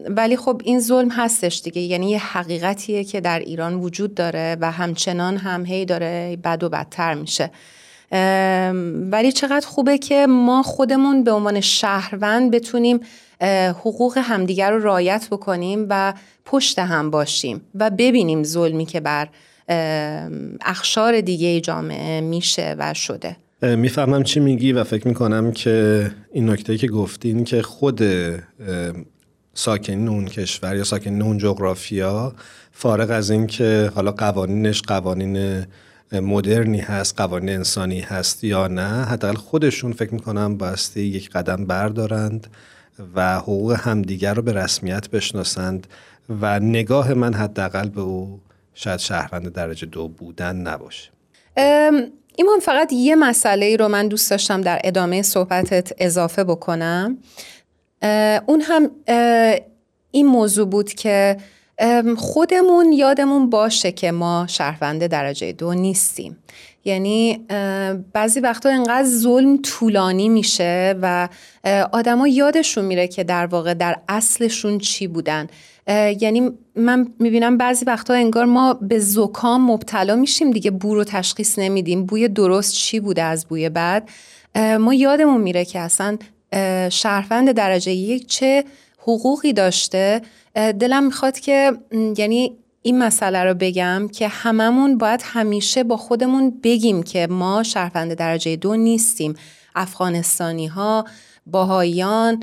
ولی 0.08 0.36
خب 0.36 0.60
این 0.64 0.80
ظلم 0.80 1.10
هستش 1.10 1.60
دیگه. 1.64 1.80
یعنی 1.80 2.10
یه 2.10 2.18
حقیقتیه 2.18 3.04
که 3.04 3.20
در 3.20 3.38
ایران 3.38 3.74
وجود 3.74 4.14
داره 4.14 4.56
و 4.60 4.70
همچنان 4.70 5.36
هم 5.36 5.66
هی 5.66 5.84
داره 5.84 6.38
بد 6.44 6.62
و 6.62 6.68
بدتر 6.68 7.14
میشه. 7.14 7.50
ولی 9.10 9.32
چقدر 9.32 9.66
خوبه 9.66 9.98
که 9.98 10.26
ما 10.26 10.62
خودمون 10.62 11.24
به 11.24 11.32
عنوان 11.32 11.60
شهروند 11.60 12.50
بتونیم 12.50 13.00
حقوق 13.70 14.18
همدیگر 14.18 14.70
رو 14.70 14.82
رایت 14.82 15.28
بکنیم 15.30 15.86
و 15.88 16.14
پشت 16.44 16.78
هم 16.78 17.10
باشیم 17.10 17.60
و 17.74 17.90
ببینیم 17.90 18.42
ظلمی 18.42 18.86
که 18.86 19.00
بر 19.00 19.28
اخشار 20.60 21.20
دیگه 21.20 21.60
جامعه 21.60 22.20
میشه 22.20 22.76
و 22.78 22.94
شده. 22.94 23.36
می‌فهمم 23.62 24.22
چی 24.22 24.40
میگی 24.40 24.72
و 24.72 24.84
فکر 24.84 25.08
می‌کنم 25.08 25.52
که 25.52 26.10
این 26.32 26.50
نکته 26.50 26.78
که 26.78 26.88
گفتین 26.88 27.44
که 27.44 27.62
خود 27.62 28.02
ساکنین 29.54 30.08
اون 30.08 30.24
کشور 30.26 30.76
یا 30.76 30.84
ساکنین 30.84 31.22
اون 31.22 31.38
جغرافیا 31.38 32.32
فارغ 32.72 33.10
از 33.10 33.30
این 33.30 33.46
که 33.46 33.92
حالا 33.94 34.12
قوانینش 34.12 34.82
قوانین 34.82 35.64
مدرنی 36.20 36.80
هست 36.80 37.16
قوانین 37.16 37.48
انسانی 37.48 38.00
هست 38.00 38.44
یا 38.44 38.66
نه 38.68 39.04
حداقل 39.04 39.34
خودشون 39.34 39.92
فکر 39.92 40.14
می‌کنم 40.14 40.56
باستی 40.56 41.00
یک 41.00 41.30
قدم 41.30 41.66
بردارند 41.66 42.46
و 43.14 43.38
حقوق 43.38 43.76
همدیگر 43.80 44.34
رو 44.34 44.42
به 44.42 44.52
رسمیت 44.52 45.10
بشناسند 45.10 45.86
و 46.40 46.60
نگاه 46.60 47.14
من 47.14 47.34
حداقل 47.34 47.88
به 47.88 48.00
او 48.00 48.40
شاید 48.74 49.00
شهروند 49.00 49.52
درجه 49.52 49.86
دو 49.86 50.08
بودن 50.08 50.56
نباشه. 50.56 51.10
ایمان 52.36 52.58
فقط 52.62 52.92
یه 52.92 53.16
مسئله 53.16 53.66
ای 53.66 53.76
رو 53.76 53.88
من 53.88 54.08
دوست 54.08 54.30
داشتم 54.30 54.60
در 54.60 54.80
ادامه 54.84 55.22
صحبتت 55.22 55.92
اضافه 55.98 56.44
بکنم. 56.44 57.18
اون 58.46 58.60
هم 58.60 58.90
این 60.10 60.26
موضوع 60.26 60.66
بود 60.66 60.92
که 60.92 61.36
خودمون 62.16 62.92
یادمون 62.92 63.50
باشه 63.50 63.92
که 63.92 64.12
ما 64.12 64.46
شهروند 64.48 65.06
درجه 65.06 65.52
دو 65.52 65.74
نیستیم. 65.74 66.36
یعنی 66.84 67.46
بعضی 68.12 68.40
وقتا 68.40 68.68
انقدر 68.68 69.04
ظلم 69.04 69.58
طولانی 69.62 70.28
میشه 70.28 70.94
و 71.02 71.28
آدما 71.92 72.28
یادشون 72.28 72.84
میره 72.84 73.08
که 73.08 73.24
در 73.24 73.46
واقع 73.46 73.74
در 73.74 73.96
اصلشون 74.08 74.78
چی 74.78 75.06
بودن. 75.06 75.46
یعنی 76.20 76.50
من 76.76 77.08
می‌بینم 77.18 77.58
بعضی 77.58 77.84
وقتا 77.84 78.14
انگار 78.14 78.44
ما 78.44 78.74
به 78.74 78.98
زکام 78.98 79.70
مبتلا 79.70 80.16
میشیم 80.16 80.50
دیگه 80.50 80.70
بو 80.70 80.94
رو 80.94 81.04
تشخیص 81.04 81.58
نمیدیم. 81.58 82.06
بوی 82.06 82.28
درست 82.28 82.74
چی 82.74 83.00
بوده 83.00 83.22
از 83.22 83.46
بوی 83.46 83.68
بعد؟ 83.68 84.08
ما 84.80 84.94
یادمون 84.94 85.40
میره 85.40 85.64
که 85.64 85.78
اصلا 85.78 86.18
شهروند 86.88 87.52
درجه 87.52 87.92
یک 87.92 88.26
چه 88.26 88.64
حقوقی 89.02 89.52
داشته. 89.52 90.22
دلم 90.54 91.04
می‌خواد 91.04 91.38
که 91.38 91.72
یعنی 92.16 92.56
این 92.82 92.98
مسئله 92.98 93.44
رو 93.44 93.54
بگم 93.54 94.08
که 94.12 94.28
هممون 94.28 94.98
باید 94.98 95.20
همیشه 95.24 95.84
با 95.84 95.96
خودمون 95.96 96.60
بگیم 96.62 97.02
که 97.02 97.26
ما 97.26 97.62
شهروند 97.62 98.14
درجه 98.14 98.56
دو 98.56 98.76
نیستیم. 98.76 99.34
افغانستانی 99.74 100.66
ها 100.66 101.04
باهایان 101.46 102.42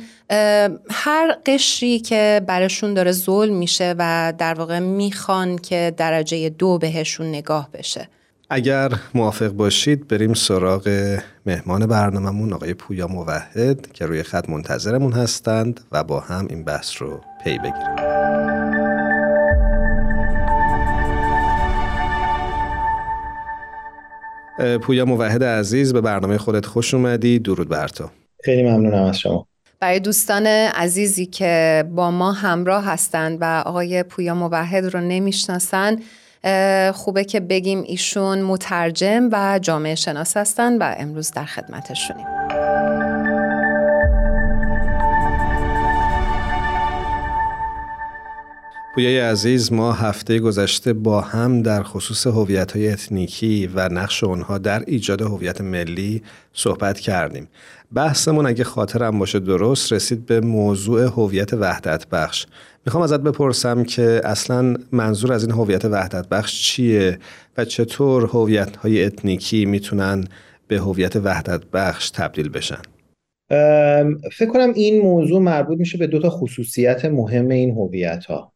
هر 0.89 1.37
قشری 1.45 1.99
که 1.99 2.41
برشون 2.47 2.93
داره 2.93 3.11
ظلم 3.11 3.55
میشه 3.55 3.95
و 3.97 4.33
در 4.37 4.53
واقع 4.53 4.79
می‌خوان 4.79 5.57
که 5.57 5.93
درجه 5.97 6.49
دو 6.49 6.77
بهشون 6.77 7.27
نگاه 7.27 7.69
بشه. 7.73 8.09
اگر 8.51 8.91
موافق 9.13 9.47
باشید 9.47 10.07
بریم 10.07 10.33
سراغ 10.33 11.17
مهمان 11.45 11.85
برنامهمون 11.87 12.53
آقای 12.53 12.73
پویا 12.73 13.07
موحد 13.07 13.91
که 13.91 14.05
روی 14.05 14.23
خط 14.23 14.49
منتظرمون 14.49 15.13
هستند 15.13 15.79
و 15.91 16.03
با 16.03 16.19
هم 16.19 16.47
این 16.49 16.63
بحث 16.63 17.01
رو 17.01 17.21
پی 17.43 17.57
بگیریم. 17.57 17.95
پویا 24.77 25.05
موحد 25.05 25.43
عزیز 25.43 25.93
به 25.93 26.01
برنامه 26.01 26.37
خودت 26.37 26.65
خوش 26.65 26.93
اومدی. 26.93 27.39
درود 27.39 27.69
بر 27.69 27.87
تو. 27.87 28.09
خیلی 28.43 28.63
ممنونم 28.63 29.03
از 29.03 29.19
شما. 29.19 29.47
برای 29.79 29.99
دوستان 29.99 30.47
عزیزی 30.47 31.25
که 31.25 31.83
با 31.91 32.11
ما 32.11 32.31
همراه 32.31 32.85
هستند 32.85 33.37
و 33.41 33.63
آقای 33.65 34.03
پویا 34.03 34.35
موحد 34.35 34.85
رو 34.85 34.99
نمی‌شناسن 34.99 35.97
خوبه 36.93 37.23
که 37.23 37.39
بگیم 37.39 37.83
ایشون 37.87 38.41
مترجم 38.41 39.29
و 39.31 39.59
جامعه 39.61 39.95
شناس 39.95 40.37
هستن 40.37 40.77
و 40.77 40.95
امروز 40.97 41.31
در 41.31 41.45
خدمتشونیم. 41.45 42.25
پویای 48.95 49.19
عزیز 49.19 49.73
ما 49.73 49.91
هفته 49.93 50.39
گذشته 50.39 50.93
با 50.93 51.21
هم 51.21 51.61
در 51.61 51.83
خصوص 51.83 52.27
هویت 52.27 52.71
های 52.71 52.89
اتنیکی 52.89 53.67
و 53.67 53.89
نقش 53.89 54.23
اونها 54.23 54.57
در 54.57 54.83
ایجاد 54.87 55.21
هویت 55.21 55.61
ملی 55.61 56.23
صحبت 56.53 56.99
کردیم. 56.99 57.47
بحثمون 57.93 58.45
اگه 58.45 58.63
خاطرم 58.63 59.19
باشه 59.19 59.39
درست 59.39 59.93
رسید 59.93 60.25
به 60.25 60.41
موضوع 60.41 61.01
هویت 61.01 61.53
وحدت 61.53 62.07
بخش. 62.07 62.45
می‌خوام 62.89 63.03
ازت 63.03 63.19
بپرسم 63.19 63.83
که 63.83 64.21
اصلا 64.23 64.75
منظور 64.91 65.33
از 65.33 65.43
این 65.43 65.51
هویت 65.51 65.85
وحدت 65.85 66.27
بخش 66.27 66.63
چیه 66.63 67.19
و 67.57 67.65
چطور 67.65 68.23
هویت 68.23 68.75
های 68.75 69.03
اتنیکی 69.03 69.65
می‌تونن 69.65 70.23
به 70.67 70.79
هویت 70.79 71.15
وحدت 71.15 71.65
بخش 71.65 72.09
تبدیل 72.09 72.49
بشن؟ 72.49 72.81
فکر 74.33 74.49
کنم 74.53 74.73
این 74.73 75.01
موضوع 75.01 75.41
مربوط 75.41 75.79
میشه 75.79 75.97
به 75.97 76.07
دو 76.07 76.19
تا 76.19 76.29
خصوصیت 76.29 77.05
مهم 77.05 77.49
این 77.49 77.71
هویت 77.71 78.25
ها 78.25 78.53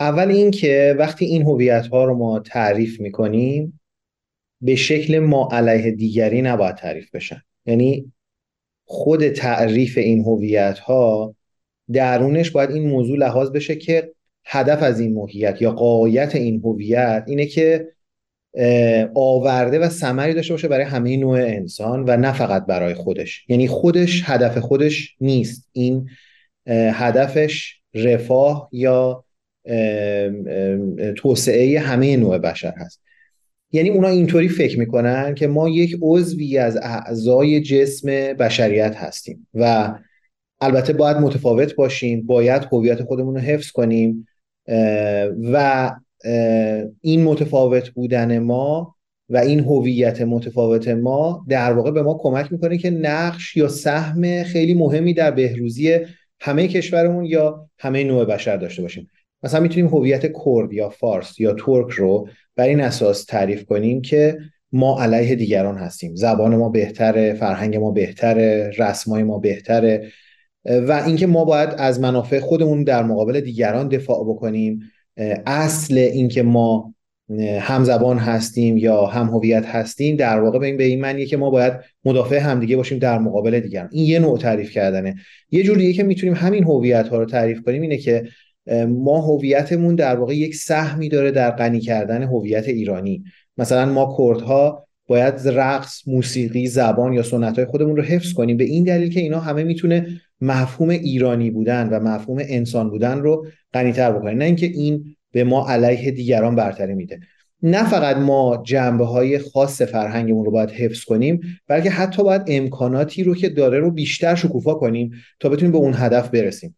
اول 0.00 0.28
این 0.28 0.50
که 0.50 0.96
وقتی 0.98 1.24
این 1.24 1.42
هویت 1.42 1.86
ها 1.86 2.04
رو 2.04 2.14
ما 2.14 2.38
تعریف 2.38 3.00
می‌کنیم 3.00 3.80
به 4.60 4.76
شکل 4.76 5.18
ما 5.18 5.48
علیه 5.52 5.90
دیگری 5.90 6.42
نباید 6.42 6.74
تعریف 6.74 7.14
بشن. 7.14 7.42
یعنی 7.66 8.12
خود 8.84 9.28
تعریف 9.28 9.98
این 9.98 10.24
هویت 10.24 10.78
ها 10.78 11.34
درونش 11.92 12.50
باید 12.50 12.70
این 12.70 12.88
موضوع 12.88 13.18
لحاظ 13.18 13.50
بشه 13.50 13.76
که 13.76 14.12
هدف 14.44 14.82
از 14.82 15.00
این 15.00 15.12
موهیت 15.12 15.62
یا 15.62 15.72
قایت 15.72 16.34
این 16.34 16.60
هویت 16.64 17.24
اینه 17.26 17.46
که 17.46 17.88
آورده 19.14 19.78
و 19.78 19.88
ثمری 19.88 20.34
داشته 20.34 20.54
باشه 20.54 20.68
برای 20.68 20.84
همه 20.84 21.16
نوع 21.16 21.38
انسان 21.38 22.04
و 22.06 22.16
نه 22.16 22.32
فقط 22.32 22.66
برای 22.66 22.94
خودش. 22.94 23.44
یعنی 23.48 23.68
خودش 23.68 24.22
هدف 24.24 24.58
خودش 24.58 25.16
نیست. 25.20 25.68
این 25.72 26.08
هدفش 26.92 27.80
رفاه 27.94 28.68
یا 28.72 29.24
توسعه 31.16 31.80
همه 31.80 32.16
نوع 32.16 32.38
بشر 32.38 32.74
هست. 32.76 33.00
یعنی 33.72 33.90
اونا 33.90 34.08
اینطوری 34.08 34.48
فکر 34.48 34.78
می‌کنن 34.78 35.34
که 35.34 35.46
ما 35.46 35.68
یک 35.68 35.98
عضوی 36.02 36.58
از 36.58 36.76
اعضای 36.82 37.60
جسم 37.60 38.06
بشریت 38.32 38.96
هستیم 38.96 39.46
و 39.54 39.94
البته 40.60 40.92
باید 40.92 41.16
متفاوت 41.16 41.74
باشیم 41.74 42.26
باید 42.26 42.68
هویت 42.72 43.02
خودمون 43.02 43.34
رو 43.34 43.40
حفظ 43.40 43.70
کنیم 43.70 44.26
و 45.52 45.90
این 47.00 47.24
متفاوت 47.24 47.88
بودن 47.88 48.38
ما 48.38 48.96
و 49.28 49.36
این 49.36 49.60
هویت 49.60 50.20
متفاوت 50.20 50.88
ما 50.88 51.44
در 51.48 51.72
واقع 51.72 51.90
به 51.90 52.02
ما 52.02 52.18
کمک 52.22 52.52
می‌کنه 52.52 52.78
که 52.78 52.90
نقش 52.90 53.56
یا 53.56 53.68
سهم 53.68 54.42
خیلی 54.42 54.74
مهمی 54.74 55.14
در 55.14 55.30
بهروزی 55.30 55.98
همه 56.40 56.68
کشورمون 56.68 57.24
یا 57.24 57.68
همه 57.78 58.04
نوع 58.04 58.24
بشر 58.24 58.56
داشته 58.56 58.82
باشیم. 58.82 59.10
مثلا 59.42 59.60
می‌تونیم 59.60 59.86
هویت 59.86 60.32
کرد 60.44 60.72
یا 60.72 60.88
فارس 60.88 61.40
یا 61.40 61.52
ترک 61.52 61.90
رو 61.90 62.28
بر 62.56 62.64
این 62.64 62.80
اساس 62.80 63.24
تعریف 63.24 63.64
کنیم 63.64 64.02
که 64.02 64.38
ما 64.72 65.02
علیه 65.02 65.34
دیگران 65.34 65.78
هستیم. 65.78 66.14
زبان 66.14 66.56
ما 66.56 66.68
بهتره 66.68 67.34
فرهنگ 67.34 67.76
ما 67.76 67.90
بهتره 67.90 68.72
رسمای 68.78 69.22
ما 69.22 69.38
بهتره. 69.38 70.10
و 70.64 71.02
اینکه 71.06 71.26
ما 71.26 71.44
باید 71.44 71.68
از 71.78 72.00
منافع 72.00 72.40
خودمون 72.40 72.84
در 72.84 73.02
مقابل 73.02 73.40
دیگران 73.40 73.88
دفاع 73.88 74.24
بکنیم. 74.24 74.80
اصل 75.46 75.98
اینکه 75.98 76.42
ما 76.42 76.94
هم 77.60 77.84
زبان 77.84 78.18
هستیم 78.18 78.76
یا 78.76 79.06
هم 79.06 79.26
هویت 79.26 79.66
هستیم 79.66 80.16
در 80.16 80.40
واقع 80.40 80.58
به 80.58 80.66
این 80.66 80.76
به 80.76 80.84
این 80.84 81.00
معنیه 81.00 81.26
که 81.26 81.36
ما 81.36 81.50
باید 81.50 81.72
مدافع 82.04 82.38
همدیگه 82.38 82.76
باشیم 82.76 82.98
در 82.98 83.18
مقابل 83.18 83.60
دیگران. 83.60 83.88
این 83.92 84.06
یه 84.06 84.18
نوع 84.18 84.38
تعریف 84.38 84.70
کردنه. 84.70 85.14
یه 85.50 85.62
جوریه 85.62 85.92
که 85.92 86.02
می‌تونیم 86.02 86.34
همین 86.34 86.64
هویت 86.64 87.08
ها 87.08 87.18
رو 87.18 87.24
تعریف 87.24 87.60
کنیم 87.60 87.82
اینه 87.82 87.96
که 87.96 88.24
ما 88.88 89.20
هویتمون 89.20 89.94
در 89.94 90.16
واقع 90.16 90.36
یک 90.36 90.54
سهمی 90.54 91.08
داره 91.08 91.30
در 91.30 91.50
غنی 91.50 91.80
کردن 91.80 92.22
هویت 92.22 92.68
ایرانی. 92.68 93.24
مثلا 93.56 93.92
ما 93.92 94.16
کردها 94.18 94.86
باید 95.06 95.34
رقص 95.44 96.08
موسیقی 96.08 96.66
زبان 96.66 97.12
یا 97.12 97.22
سنت 97.22 97.56
های 97.56 97.64
خودمون 97.64 97.96
رو 97.96 98.02
حفظ 98.02 98.32
کنیم. 98.32 98.56
به 98.56 98.64
این 98.64 98.84
دلیل 98.84 99.12
که 99.12 99.20
اینا 99.20 99.40
همه 99.40 99.64
می‌تونه 99.64 100.20
مفهوم 100.40 100.88
ایرانی 100.88 101.50
بودن 101.50 101.88
و 101.88 102.00
مفهوم 102.00 102.38
انسان 102.40 102.90
بودن 102.90 103.18
رو 103.18 103.46
غنیتر 103.74 104.12
بکنه 104.12 104.34
نه 104.34 104.44
اینکه 104.44 104.66
این 104.66 105.16
به 105.32 105.44
ما 105.44 105.68
علیه 105.68 106.10
دیگران 106.10 106.56
برتری 106.56 106.94
میده. 106.94 107.20
نه 107.62 107.90
فقط 107.90 108.16
ما 108.16 108.62
جنبه 108.66 109.04
های 109.04 109.38
خاص 109.38 109.82
فرهنگمون 109.82 110.44
رو 110.44 110.50
باید 110.50 110.70
حفظ 110.70 111.04
کنیم 111.04 111.40
بلکه 111.66 111.90
حتی 111.90 112.22
باید 112.22 112.42
امکاناتی 112.46 113.22
رو 113.22 113.34
که 113.34 113.48
داره 113.48 113.78
رو 113.78 113.90
بیشتر 113.90 114.34
شکوفا 114.34 114.74
کنیم 114.74 115.12
تا 115.40 115.48
بتونیم 115.48 115.72
به 115.72 115.78
اون 115.78 115.94
هدف 115.96 116.30
برسیم. 116.30 116.76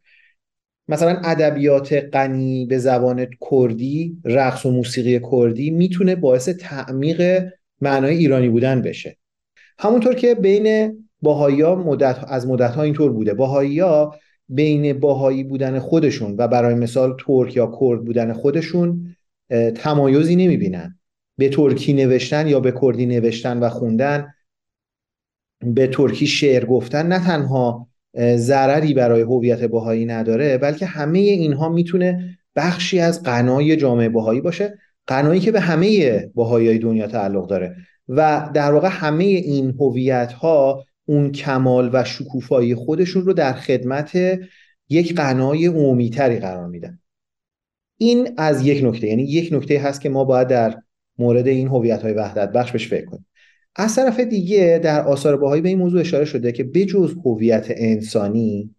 مثلا 0.89 1.21
ادبیات 1.25 1.93
غنی 1.93 2.67
به 2.67 2.79
زبان 2.79 3.27
کردی 3.51 4.17
رقص 4.25 4.67
و 4.67 4.71
موسیقی 4.71 5.21
کردی 5.33 5.71
می‌تونه 5.71 6.15
باعث 6.15 6.49
تعمیق 6.49 7.49
معنای 7.81 8.17
ایرانی 8.17 8.49
بودن 8.49 8.83
بشه. 8.83 9.17
همونطور 9.79 10.15
که 10.15 10.35
بین 10.35 10.97
باهایی 11.23 11.63
مدت 11.63 12.25
از 12.29 12.47
مدت 12.47 12.71
ها 12.71 12.83
اینطور 12.83 13.13
بوده. 13.13 13.35
باهایی 13.35 13.81
ها 13.81 14.15
بین 14.49 15.01
باهایی 15.01 15.45
بودن 15.45 15.79
خودشون 15.79 16.35
و 16.39 16.49
برای 16.49 16.75
مثال 16.75 17.17
ترک 17.27 17.57
یا 17.57 17.73
کرد 17.81 18.05
بودن 18.05 18.33
خودشون 18.33 19.17
تمایزی 19.75 20.37
نمی‌بینن. 20.37 20.99
به 21.39 21.49
ترکی 21.49 21.93
نوشتن 21.93 22.49
یا 22.49 22.61
به 22.61 22.75
کردی 22.83 23.07
نوشتن 23.07 23.59
و 23.59 23.69
خوندن 23.69 24.35
به 25.65 25.87
ترکی 25.87 26.27
شعر 26.27 26.65
گفتن 26.65 27.07
نه 27.07 27.19
تنها 27.19 27.89
ضرری 28.37 28.95
برای 28.95 29.21
هویت 29.21 29.63
باهایی 29.65 30.07
نداره 30.07 30.59
بلکه 30.59 30.87
همه 30.87 31.19
اینها 31.19 31.69
می‌تونه 31.69 32.39
بخشی 32.57 33.01
از 33.01 33.23
قنای 33.23 33.77
جامعه 33.77 34.09
باهایی 34.09 34.41
باشه. 34.41 34.79
قنایی 35.07 35.41
که 35.41 35.53
به 35.53 35.61
همه 35.61 36.21
باهایی 36.35 36.79
دنیا 36.79 37.07
تعلق 37.07 37.47
داره. 37.47 37.77
و 38.09 38.51
در 38.55 38.73
واقع 38.73 38.89
همه 38.91 39.25
این 39.25 39.75
هویت 39.81 40.33
ها 40.33 40.85
اون 41.13 41.33
کمال 41.33 41.91
و 41.93 42.05
شکوفایی 42.05 42.75
خودشون 42.75 43.25
رو 43.25 43.33
در 43.33 43.53
خدمت 43.53 44.19
یک 44.89 45.15
قنای 45.15 45.67
عمومیتری 45.67 46.39
قرار 46.39 46.67
میدن. 46.67 46.99
این 47.97 48.29
از 48.37 48.67
یک 48.67 48.85
نکته 48.85 49.07
یعنی 49.07 49.23
یک 49.23 49.53
نکته 49.53 49.81
هست 49.81 50.01
که 50.01 50.09
ما 50.09 50.25
باید 50.25 50.49
در 50.49 50.79
مورد 51.19 51.49
این 51.49 51.69
هویت 51.69 52.03
های 52.03 52.13
وحدت 52.13 52.53
بخش 52.53 52.73
بهش 52.73 52.89
فکر 52.89 53.05
کنیم. 53.05 53.27
از 53.77 53.97
طرف 53.97 54.21
دیگه 54.21 54.81
در 54.83 55.03
آثار 55.03 55.37
باهایی 55.37 55.63
به 55.63 55.69
این 55.69 55.79
موضوع 55.79 56.01
اشاره 56.01 56.25
شده 56.25 56.53
که 56.53 56.65
بجز 56.65 57.15
هویت 57.25 57.67
انسانی 57.69 58.75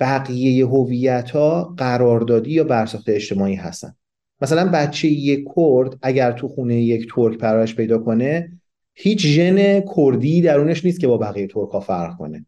بقیه 0.00 0.66
هویت 0.66 1.30
ها 1.30 1.74
قراردادی 1.76 2.50
یا 2.50 2.64
برساخت 2.64 3.08
اجتماعی 3.08 3.54
هستن. 3.54 3.94
مثلا 4.40 4.70
بچه 4.70 5.08
یک 5.08 5.44
کرد 5.56 5.98
اگر 6.02 6.32
تو 6.32 6.48
خونه 6.48 6.82
یک 6.82 7.12
ترک 7.14 7.38
پرورش 7.38 7.74
پیدا 7.74 7.98
کنه 7.98 8.52
هیچ 8.96 9.26
ژن 9.26 9.80
کردی 9.96 10.42
درونش 10.42 10.84
نیست 10.84 11.00
که 11.00 11.06
با 11.06 11.18
بقیه 11.18 11.46
ترک 11.46 11.70
ها 11.70 11.80
فرق 11.80 12.16
کنه. 12.16 12.46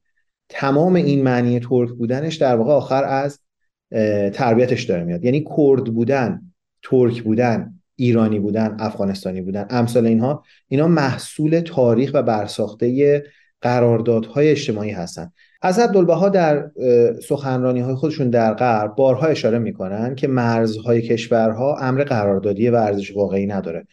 تمام 0.49 0.95
این 0.95 1.23
معنی 1.23 1.61
ترک 1.61 1.91
بودنش 1.91 2.37
در 2.37 2.57
واقع 2.57 2.73
آخر 2.73 3.05
از 3.05 3.41
تربیتش 4.33 4.85
داره 4.85 5.05
میاد. 5.05 5.25
یعنی 5.25 5.45
کرد 5.57 5.85
بودن 5.85 6.41
ترک 6.83 7.23
بودن 7.23 7.75
ایرانی 7.97 8.39
بودن 8.39 8.77
افغانستانی 8.79 9.41
بودن 9.41 9.67
امثال 9.71 10.07
اینها 10.07 10.45
اینا 10.69 10.89
محصول 10.89 11.61
تاریخ 11.61 12.11
و 12.15 12.23
برساخته 12.23 13.25
قراردادهای 13.61 14.51
اجتماعی 14.51 14.91
هستند 14.91 15.33
از 15.63 15.79
عبدالبها 15.79 16.29
در 16.29 16.71
سخنرانی 17.29 17.81
های 17.81 17.95
خودشون 17.95 18.31
در 18.31 18.55
غرب 18.55 18.95
بارها 18.95 19.27
اشاره 19.27 19.59
می‌کنن 19.59 20.15
که 20.15 20.29
مرزهای 20.29 21.03
کشورها 21.03 21.77
امر 21.77 22.05
قراردادی 22.05 22.69
و 22.69 22.75
ارزش 22.75 23.17
واقعی 23.17 23.47
نداره. 23.47 23.87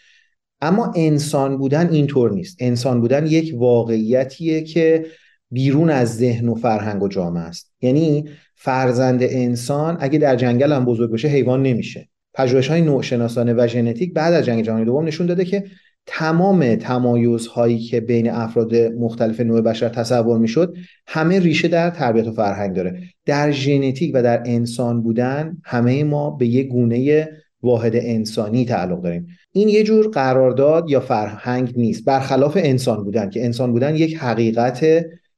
اما 0.61 0.93
انسان 0.95 1.57
بودن 1.57 1.89
اینطور 1.89 2.31
نیست. 2.31 2.57
انسان 2.59 3.01
بودن 3.01 3.27
یک 3.27 3.53
واقعیتیه 3.57 4.61
که 4.61 5.05
بیرون 5.51 5.89
از 5.89 6.17
ذهن 6.17 6.49
و 6.49 6.55
فرهنگ 6.55 7.03
و 7.03 7.07
جامعه 7.07 7.43
است. 7.43 7.73
یعنی 7.81 8.29
فرزند 8.55 9.19
انسان 9.23 9.97
اگه 9.99 10.19
در 10.19 10.35
جنگل 10.35 10.71
هم 10.71 10.85
بزرگ 10.85 11.11
بشه 11.11 11.27
حیوان 11.27 11.63
نمیشه. 11.63 12.09
پژوهش 12.33 12.67
های 12.67 12.81
نوعشناسانه 12.81 13.53
و 13.53 13.67
ژنتیک 13.67 14.13
بعد 14.13 14.33
از 14.33 14.45
جنگ 14.45 14.63
جهانی 14.63 14.85
دوم 14.85 15.05
نشون 15.05 15.27
داده 15.27 15.45
که 15.45 15.63
تمام 16.05 16.75
تمایزهایی 16.75 17.79
که 17.79 18.01
بین 18.01 18.31
افراد 18.31 18.75
مختلف 18.75 19.39
نوع 19.39 19.61
بشر 19.61 19.89
تصور 19.89 20.37
می‌شد 20.37 20.75
همه 21.07 21.39
ریشه 21.39 21.67
در 21.67 21.89
تربیت 21.89 22.27
و 22.27 22.31
فرهنگ 22.31 22.75
داره. 22.75 23.01
در 23.25 23.51
ژنتیک 23.51 24.11
و 24.13 24.23
در 24.23 24.43
انسان 24.45 25.01
بودن 25.01 25.57
همه 25.63 26.03
ما 26.03 26.29
به 26.29 26.47
یک 26.47 26.67
گونه 26.67 27.29
واحد 27.63 27.95
انسانی 27.95 28.65
تعلق 28.65 29.01
داریم. 29.01 29.27
این 29.57 29.69
یه 29.69 29.83
جور 29.83 30.07
قرارداد 30.07 30.89
یا 30.89 30.99
فرهنگ 30.99 31.73
نیست. 31.77 32.05
برخلاف 32.05 32.57
انسان 32.57 33.03
بودن 33.03 33.29
که 33.29 33.45
انسان 33.45 33.71
بودن 33.71 33.95
یک 33.95 34.17
حقیقت 34.17 34.85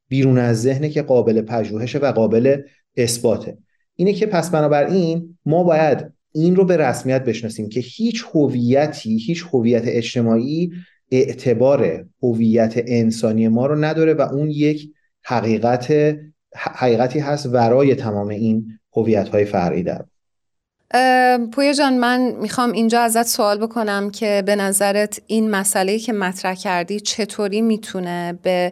بیرون 0.08 0.38
از 0.38 0.62
ذهن 0.62 0.90
که 0.90 1.02
قابل 1.02 1.42
پژوهشه 1.42 2.00
و 2.00 2.12
قابل 2.12 2.62
اثباته. 2.98 3.58
اینه 3.96 4.14
که 4.14 4.26
پس 4.26 4.52
بنابراین 4.52 5.38
ما 5.46 5.64
باید 5.64 6.14
این 6.32 6.56
رو 6.56 6.66
به 6.66 6.78
رسمیت 6.78 7.24
بشناسیم 7.24 7.70
که 7.70 7.80
هیچ 7.80 8.26
هویتی 8.34 9.18
هیچ 9.18 9.46
هویت 9.54 9.84
اجتماعی 9.86 10.72
اعتبار 11.12 12.06
هویت 12.24 12.74
انسانی 12.88 13.48
ما 13.48 13.66
رو 13.66 13.76
نداره 13.76 14.14
و 14.14 14.22
اون 14.22 14.50
یک 14.50 14.92
حقیقت 15.24 16.18
حقیقتی 16.56 17.20
هست 17.20 17.46
ورای 17.46 17.96
تمام 17.96 18.28
این 18.28 18.80
هویت 18.96 19.30
های 19.30 19.46
فرعی 19.46 19.84
در 19.84 20.06
پویا 21.54 21.74
جان 21.74 21.98
من 21.98 22.32
می‌خوام 22.42 22.72
اینجا 22.72 23.02
ازت 23.02 23.24
سوال 23.24 23.58
بکنم 23.58 24.12
که 24.12 24.44
به 24.46 24.56
نظرت 24.56 25.22
این 25.28 25.50
مسئله 25.50 26.00
که 26.00 26.14
مطرح 26.14 26.56
کردی 26.56 27.00
چطوری 27.00 27.62
می‌تونه 27.62 28.40
به 28.44 28.72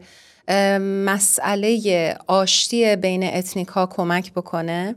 مسئله 0.80 2.18
آشتی 2.28 2.96
بین 2.96 3.24
اتنیک 3.24 3.68
ها 3.68 3.86
کمک 3.86 4.34
بکنه؟ 4.34 4.96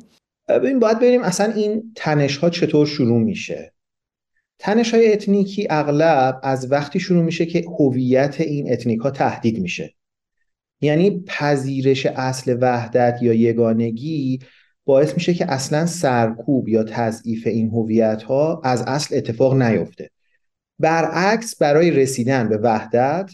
ببین 0.49 0.79
باید 0.79 0.99
ببینیم 0.99 1.23
اصلا 1.23 1.53
این 1.53 1.93
تنش 1.97 2.37
ها 2.37 2.51
چطور 2.51 2.87
شروع 2.87 3.23
میشه 3.23 3.73
تنش 4.59 4.95
های 4.95 5.13
اتنیکی 5.13 5.67
اغلب 5.71 6.41
از 6.43 6.73
وقتی 6.73 7.01
شروع 7.01 7.23
میشه 7.23 7.47
که 7.47 7.65
هویت 7.79 8.41
این 8.41 8.73
اتنیک 8.73 9.01
ها 9.01 9.11
تهدید 9.11 9.61
میشه 9.61 9.95
یعنی 10.81 11.25
پذیرش 11.27 12.07
اصل 12.07 12.59
وحدت 12.61 13.19
یا 13.23 13.33
یگانگی 13.33 14.41
باعث 14.89 15.15
میشه 15.15 15.35
که 15.35 15.53
اصلا 15.53 15.87
سرکوب 15.87 16.69
یا 16.69 16.85
تضعیف 16.85 17.47
این 17.47 17.71
هویت 17.71 18.23
ها 18.23 18.61
از 18.65 18.83
اصل 18.87 19.17
اتفاق 19.17 19.63
نیفته. 19.63 20.11
برعکس 20.79 21.57
برای 21.57 21.91
رسیدن 21.91 22.49
به 22.49 22.57
وحدت 22.57 23.31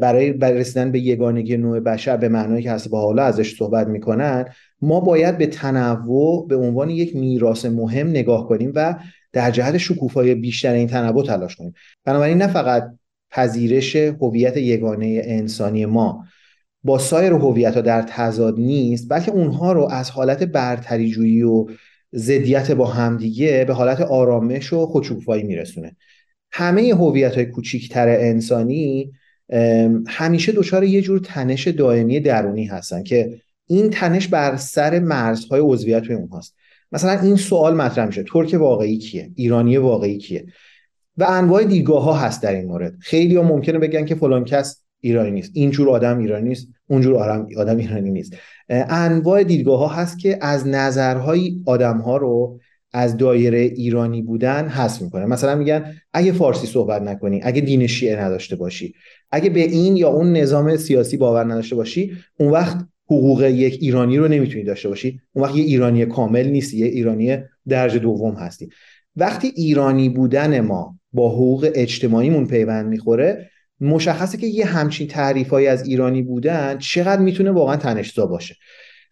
برای, 0.00 0.32
رسیدن 0.32 0.92
به 0.92 1.00
یگانگی 1.00 1.56
نوع 1.56 1.80
بشر 1.80 2.16
به 2.16 2.28
معنایی 2.28 2.62
که 2.62 2.70
هست 2.70 2.88
با 2.88 3.00
حالا 3.00 3.22
ازش 3.22 3.56
صحبت 3.56 3.86
می‌کنن 3.86 4.44
ما 4.82 5.00
باید 5.00 5.38
به 5.38 5.46
تنوع 5.46 6.48
به 6.48 6.56
عنوان 6.56 6.90
یک 6.90 7.16
میراث 7.16 7.64
مهم 7.64 8.08
نگاه 8.08 8.48
کنیم 8.48 8.72
و 8.74 8.94
در 9.32 9.50
جهت 9.50 9.78
شکوفایی 9.78 10.34
بیشتر 10.34 10.72
این 10.72 10.86
تنوع 10.86 11.26
تلاش 11.26 11.56
کنیم. 11.56 11.74
بنابراین 12.04 12.38
نه 12.38 12.46
فقط 12.46 12.94
پذیرش 13.30 13.96
هویت 13.96 14.56
یگانه 14.56 15.22
انسانی 15.24 15.86
ما 15.86 16.24
با 16.84 16.98
سایر 16.98 17.32
هویت 17.32 17.74
ها 17.74 17.80
در 17.80 18.02
تضاد 18.02 18.58
نیست 18.58 19.06
بلکه 19.10 19.30
اونها 19.30 19.72
رو 19.72 19.88
از 19.90 20.10
حالت 20.10 20.42
برتری 20.42 21.10
جویی 21.10 21.42
و 21.42 21.66
ضدیت 22.14 22.70
با 22.70 22.86
همدیگه 22.86 23.64
به 23.64 23.74
حالت 23.74 24.00
آرامش 24.00 24.72
و 24.72 24.86
خودشکوفایی 24.86 25.42
میرسونه. 25.42 25.96
همه 26.52 26.94
هویت 26.94 27.34
های 27.34 27.46
کوچیکتر 27.46 28.08
انسانی 28.08 29.12
همیشه 30.06 30.52
دچار 30.52 30.84
یه 30.84 31.02
جور 31.02 31.18
تنش 31.18 31.68
دائمی 31.68 32.20
درونی 32.20 32.64
هستن 32.64 33.02
که 33.02 33.40
این 33.66 33.90
تنش 33.90 34.28
بر 34.28 34.56
سر 34.56 34.98
مرزهای 34.98 35.60
عضویت 35.60 36.02
توی 36.02 36.14
اونهاست. 36.14 36.54
مثلا 36.92 37.20
این 37.20 37.36
سوال 37.36 37.74
مطرح 37.74 38.06
میشه 38.06 38.22
ترک 38.22 38.56
واقعی 38.60 38.98
کیه؟ 38.98 39.30
ایرانی 39.34 39.76
واقعی 39.76 40.18
کیه؟ 40.18 40.46
و 41.16 41.24
انواع 41.28 41.64
دیدگاه 41.64 42.04
ها 42.04 42.12
هست 42.12 42.42
در 42.42 42.52
این 42.52 42.66
مورد. 42.66 42.94
خیلی 43.00 43.36
ها 43.36 43.42
ممکنه 43.42 43.78
بگن 43.78 44.04
که 44.04 44.14
فلان 44.14 44.44
کس 44.44 44.79
ایرانی 45.00 45.30
نیست. 45.30 45.50
اینجور 45.54 45.90
آدم 45.90 46.18
ایرانی 46.18 46.48
نیست 46.48 46.68
اونجور 46.86 47.14
آدم, 47.14 47.46
آدم 47.56 47.76
ایرانی 47.76 48.10
نیست. 48.10 48.32
انواع 48.68 49.42
دیدگاه 49.42 49.78
ها 49.78 49.88
هست 49.88 50.18
که 50.18 50.38
از 50.40 50.68
نظرهای 50.68 51.60
آدم 51.66 51.98
ها 51.98 52.16
رو 52.16 52.60
از 52.92 53.16
دایره 53.16 53.58
ایرانی 53.58 54.22
بودن 54.22 54.68
حذف 54.68 55.02
می‌کنه. 55.02 55.26
مثلا 55.26 55.54
میگن 55.54 55.84
اگه 56.12 56.32
فارسی 56.32 56.66
صحبت 56.66 57.02
نکنی 57.02 57.40
اگه 57.42 57.60
دین 57.60 57.86
شیعه 57.86 58.20
نداشته 58.24 58.56
باشی 58.56 58.94
اگه 59.30 59.50
به 59.50 59.60
این 59.60 59.96
یا 59.96 60.08
اون 60.08 60.32
نظام 60.32 60.76
سیاسی 60.76 61.16
باور 61.16 61.44
نداشته 61.44 61.76
باشی 61.76 62.12
اون 62.38 62.50
وقت 62.50 62.86
حقوق 63.06 63.42
یک 63.42 63.78
ایرانی 63.80 64.18
رو 64.18 64.28
نمی‌تونی 64.28 64.64
داشته 64.64 64.88
باشی. 64.88 65.20
اون 65.32 65.44
وقت 65.44 65.56
یه 65.56 65.64
ایرانی 65.64 66.06
کامل 66.06 66.46
نیستی 66.46 66.78
یه 66.78 66.86
ایرانی 66.86 67.38
درجه 67.68 67.98
دوم 67.98 68.34
هستی. 68.34 68.68
وقتی 69.16 69.52
ایرانی 69.56 70.08
بودن 70.08 70.60
ما 70.60 70.98
با 71.12 71.30
حقوق 71.30 71.70
اجتماعیمون 71.74 72.46
پیوند 72.46 72.86
می‌خوره 72.88 73.49
مشخصه 73.80 74.38
که 74.38 74.46
یه 74.46 74.66
همچین 74.66 75.08
تعریفایی 75.08 75.66
از 75.66 75.86
ایرانی 75.86 76.22
بودن 76.22 76.78
چقدر 76.78 77.22
می‌تونه 77.22 77.50
واقعا 77.50 77.76
تنشزا 77.76 78.26
باشه. 78.26 78.56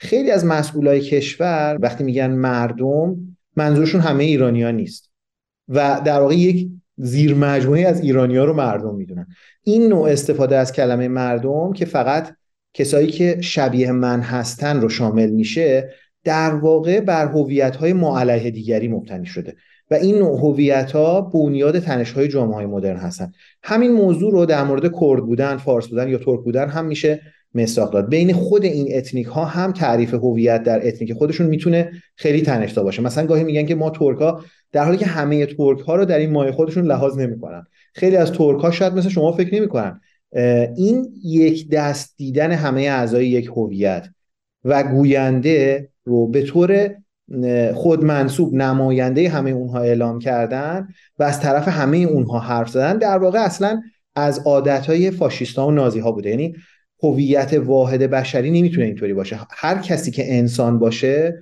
خیلی 0.01 0.31
از 0.31 0.45
مسئولای 0.45 1.01
کشور 1.01 1.79
وقتی 1.81 2.05
میگن 2.05 2.31
مردم 2.31 3.17
منظورشون 3.57 4.01
همه 4.01 4.25
ایرانی 4.25 4.63
ها 4.63 4.71
نیست. 4.71 5.11
و 5.69 6.01
در 6.05 6.21
واقع 6.21 6.35
یک 6.35 6.69
زیر 6.97 7.35
مجموعه 7.35 7.87
از 7.87 8.01
ایرانی 8.01 8.37
ها 8.37 8.45
رو 8.45 8.55
مردم 8.55 8.95
می‌دونن. 8.95 9.27
این 9.63 9.89
نوع 9.89 10.09
استفاده 10.09 10.57
از 10.57 10.73
کلمه 10.73 11.09
مردم 11.09 11.73
که 11.73 11.85
فقط 11.85 12.35
کسایی 12.75 13.07
که 13.07 13.41
شبیه 13.41 13.93
من 13.93 14.21
هستن 14.21 14.81
رو 14.81 14.89
شامل 14.89 15.31
میشه 15.31 15.91
در 16.25 16.55
واقع 16.55 17.01
بر 17.01 17.27
هویت 17.27 17.77
های 17.77 17.93
معلیه 17.93 18.51
دیگری 18.51 18.89
مبتنی 18.89 19.27
شده. 19.27 19.57
و 19.91 19.95
این 19.95 20.19
نوع 20.19 20.39
هویت 20.39 20.93
ها 20.93 21.21
بنیاد 21.21 21.79
تنش 21.79 22.13
های 22.13 22.29
جامعه 22.29 22.67
مدرن 22.67 22.97
هستن. 22.97 23.33
همین 23.63 23.93
موضوع 23.93 24.33
رو 24.33 24.47
در 24.47 24.65
مورد 24.65 24.83
کرد 24.83 25.27
بودن 25.27 25.57
فارس 25.57 25.87
بودن 25.87 26.09
یا 26.09 26.19
ترک 26.19 26.41
بودن 26.45 26.69
هم 26.69 26.85
میشه 26.85 27.21
مساق 27.55 27.93
داد. 27.93 28.09
بین 28.09 28.33
خود 28.33 28.65
این 28.65 28.89
اتنیک 28.97 29.27
ها 29.27 29.45
هم 29.45 29.73
تعریف 29.73 30.15
هویت 30.15 30.63
در 30.63 30.89
اتنیک 30.89 31.13
خودشون 31.13 31.47
می‌تونه 31.47 31.91
خیلی 32.17 32.43
تنش‌زا 32.43 32.83
باشه. 32.83 33.03
مثلا 33.03 33.27
گاهی 33.27 33.45
میگن 33.45 33.67
که 33.67 33.75
ما 33.75 33.91
ترک 33.91 34.19
ها 34.19 34.45
در 34.73 34.85
حالی 34.85 34.97
که 34.97 35.07
همه 35.07 35.47
ترک 35.47 35.81
ها 35.81 35.97
رو 35.97 36.05
در 36.05 36.19
این 36.19 36.31
مایه 36.31 36.53
خودشون 36.53 36.85
لحاظ 36.85 37.19
نمی‌کنن. 37.19 37.67
خیلی 37.95 38.17
از 38.17 38.33
ترک 38.33 38.61
ها 38.61 38.71
شاید 38.71 38.93
مثل 38.93 39.09
شما 39.09 39.33
فکر 39.33 39.55
نمی‌کنن. 39.55 40.01
این 40.77 41.13
یک 41.25 41.71
دست 41.71 42.15
دیدن 42.17 42.53
همه 42.53 42.81
اعضای 42.83 43.29
یک 43.29 43.47
هویت 43.47 44.07
و 44.65 44.83
گوینده 44.83 45.89
رو 46.05 46.27
به 46.27 46.43
طور 46.43 46.91
خود 47.75 48.05
منصوب 48.05 48.55
نماینده 48.55 49.29
همه 49.29 49.51
اونها 49.51 49.81
اعلام 49.81 50.19
کردن 50.19 50.89
و 51.19 51.23
از 51.23 51.41
طرف 51.41 51.69
همه 51.69 51.97
اونها 51.97 52.39
حرف 52.39 52.69
زدن 52.69 52.99
در 52.99 53.19
واقع 53.19 53.39
اصلا 53.39 53.83
از 54.17 54.39
عادتهای 54.39 55.11
فاشیستا 55.11 55.67
و 55.67 55.71
نازی 55.71 56.01
ها 56.01 56.13
بوده. 56.13 56.31
یعنی 56.31 56.55
هویت 57.03 57.53
واحد 57.53 58.03
بشری 58.03 58.51
نمی‌تونه 58.51 58.87
اینطوری 58.87 59.15
باشه. 59.15 59.39
هر 59.51 59.79
کسی 59.79 60.11
که 60.11 60.39
انسان 60.39 60.79
باشه 60.79 61.39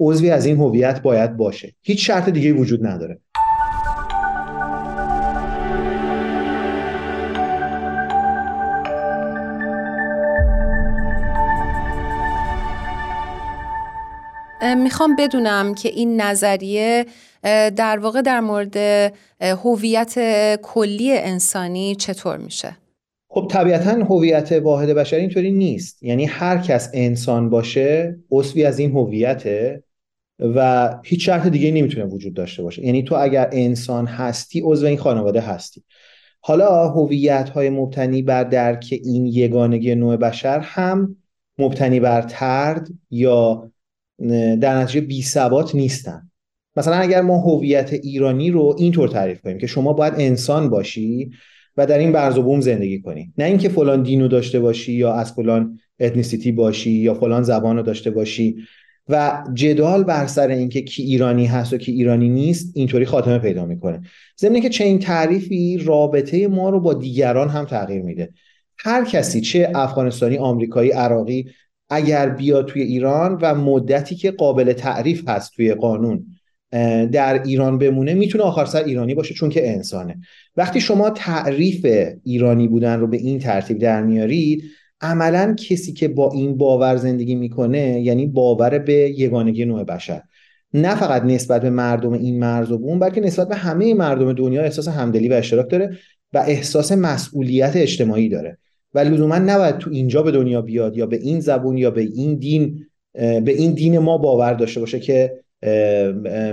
عضوی 0.00 0.30
از 0.30 0.46
این 0.46 0.56
هویت 0.56 1.02
باید 1.02 1.36
باشه. 1.36 1.72
هیچ 1.82 2.06
شرط 2.06 2.28
دیگه 2.28 2.52
وجود 2.52 2.86
نداره. 2.86 3.20
می‌خوام 14.62 15.16
بدونم 15.16 15.74
که 15.74 15.88
این 15.88 16.20
نظریه 16.20 17.06
در 17.76 17.98
واقع 17.98 18.22
در 18.22 18.40
مورد 18.40 18.76
هویت 19.40 20.14
کلی 20.62 21.18
انسانی 21.18 21.94
چطور 21.94 22.36
میشه؟ 22.36 22.76
خب 23.28 23.48
طبیعتا 23.50 23.90
هویت 23.90 24.52
واحد 24.52 24.88
بشری 24.88 25.20
اینطوری 25.20 25.52
نیست. 25.52 26.02
یعنی 26.02 26.24
هر 26.24 26.58
کس 26.58 26.90
انسان 26.94 27.50
باشه 27.50 28.16
عضوی 28.30 28.64
از 28.64 28.78
این 28.78 28.90
هویته 28.90 29.82
و 30.38 30.90
هیچ 31.04 31.26
شرط 31.26 31.46
دیگه 31.46 31.70
نمی‌تونه 31.70 32.06
وجود 32.06 32.34
داشته 32.34 32.62
باشه. 32.62 32.84
یعنی 32.84 33.02
تو 33.02 33.14
اگر 33.14 33.48
انسان 33.52 34.06
هستی 34.06 34.60
عضو 34.64 34.86
این 34.86 34.98
خانواده 34.98 35.40
هستی. 35.40 35.82
حالا 36.40 36.88
هویت 36.88 37.48
های 37.48 37.70
مبتنی 37.70 38.22
بر 38.22 38.44
درک 38.44 38.88
این 39.04 39.26
یگانگی 39.26 39.94
نوع 39.94 40.16
بشر 40.16 40.58
هم 40.58 41.16
مبتنی 41.58 42.00
بر 42.00 42.22
ترد 42.22 42.88
یا 43.10 43.71
در 44.60 44.78
نتیجه 44.78 45.00
بی 45.00 45.22
ثبات 45.22 45.74
نیستن. 45.74 46.30
مثلا 46.76 46.94
اگر 46.94 47.20
ما 47.20 47.38
هویت 47.38 47.92
ایرانی 47.92 48.50
رو 48.50 48.76
اینطور 48.78 49.08
تعریف 49.08 49.40
کنیم 49.40 49.58
که 49.58 49.66
شما 49.66 49.92
باید 49.92 50.14
انسان 50.16 50.70
باشی 50.70 51.30
و 51.76 51.86
در 51.86 51.98
این 51.98 52.12
برز 52.12 52.38
و 52.38 52.42
بوم 52.42 52.60
زندگی 52.60 53.00
کنی. 53.00 53.32
نه 53.38 53.44
اینکه 53.44 53.68
فلان 53.68 54.02
دینو 54.02 54.28
داشته 54.28 54.60
باشی 54.60 54.92
یا 54.92 55.12
از 55.12 55.32
فلان 55.32 55.78
اتنیسیتی 56.00 56.52
باشی 56.52 56.90
یا 56.90 57.14
فلان 57.14 57.42
زبان 57.42 57.76
رو 57.76 57.82
داشته 57.82 58.10
باشی. 58.10 58.56
و 59.08 59.44
جدال 59.54 60.04
بر 60.04 60.26
سر 60.26 60.48
اینکه 60.48 60.82
کی 60.82 61.02
ایرانی 61.02 61.46
هست 61.46 61.72
و 61.72 61.76
کی 61.76 61.92
ایرانی 61.92 62.28
نیست 62.28 62.72
اینطوری 62.74 63.04
خاتمه 63.04 63.38
پیدا 63.38 63.64
می‌کنه. 63.66 64.00
ضمن 64.40 64.60
که 64.60 64.68
چنین 64.68 64.98
تعریفی 64.98 65.78
رابطه 65.78 66.48
ما 66.48 66.70
رو 66.70 66.80
با 66.80 66.94
دیگران 66.94 67.48
هم 67.48 67.64
تغییر 67.64 68.02
میده. 68.02 68.32
هر 68.78 69.04
کسی 69.04 69.40
چه 69.40 69.72
افغانستانی 69.74 70.38
آمریکایی 70.38 70.90
عراقی 70.90 71.46
اگر 71.92 72.28
بیاد 72.28 72.66
توی 72.66 72.82
ایران 72.82 73.38
و 73.42 73.54
مدتی 73.54 74.14
که 74.14 74.30
قابل 74.30 74.72
تعریف 74.72 75.28
هست 75.28 75.52
توی 75.56 75.74
قانون 75.74 76.26
در 77.12 77.42
ایران 77.42 77.78
بمونه 77.78 78.14
می‌تونه 78.14 78.44
آخر 78.44 78.64
سر 78.64 78.84
ایرانی 78.84 79.14
باشه 79.14 79.34
چون 79.34 79.50
که 79.50 79.70
انسانه. 79.70 80.18
وقتی 80.56 80.80
شما 80.80 81.10
تعریف 81.10 81.86
ایرانی 82.24 82.68
بودن 82.68 83.00
رو 83.00 83.06
به 83.06 83.16
این 83.16 83.38
ترتیب 83.38 83.78
در 83.78 84.02
میارید 84.02 84.62
عملا 85.00 85.54
کسی 85.54 85.92
که 85.92 86.08
با 86.08 86.30
این 86.32 86.56
باور 86.56 86.96
زندگی 86.96 87.34
می‌کنه 87.34 88.00
یعنی 88.00 88.26
باور 88.26 88.78
به 88.78 88.92
یگانگی 88.92 89.64
نوع 89.64 89.84
بشر. 89.84 90.22
نه 90.74 90.94
فقط 90.94 91.22
نسبت 91.22 91.62
به 91.62 91.70
مردم 91.70 92.12
این 92.12 92.38
مرز 92.38 92.72
و 92.72 92.78
بوم 92.78 92.98
بلکه 92.98 93.20
نسبت 93.20 93.48
به 93.48 93.56
همه 93.56 93.94
مردم 93.94 94.32
دنیا 94.32 94.62
احساس 94.62 94.88
همدلی 94.88 95.28
و 95.28 95.32
اشتراک 95.32 95.70
داره 95.70 95.98
و 96.32 96.38
احساس 96.38 96.92
مسئولیت 96.92 97.72
اجتماعی 97.76 98.28
داره. 98.28 98.58
و 98.94 98.98
لزوما 98.98 99.38
نباید 99.38 99.78
تو 99.78 99.90
اینجا 99.90 100.22
به 100.22 100.30
دنیا 100.30 100.62
بیاد 100.62 100.96
یا 100.96 101.06
به 101.06 101.16
این 101.16 101.40
زبون 101.40 101.78
یا 101.78 101.90
به 101.90 102.00
این 102.00 102.34
دین 102.34 102.86
به 103.14 103.52
این 103.52 103.74
دین 103.74 103.98
ما 103.98 104.18
باور 104.18 104.52
داشته 104.54 104.80
باشه 104.80 105.00
که 105.00 105.42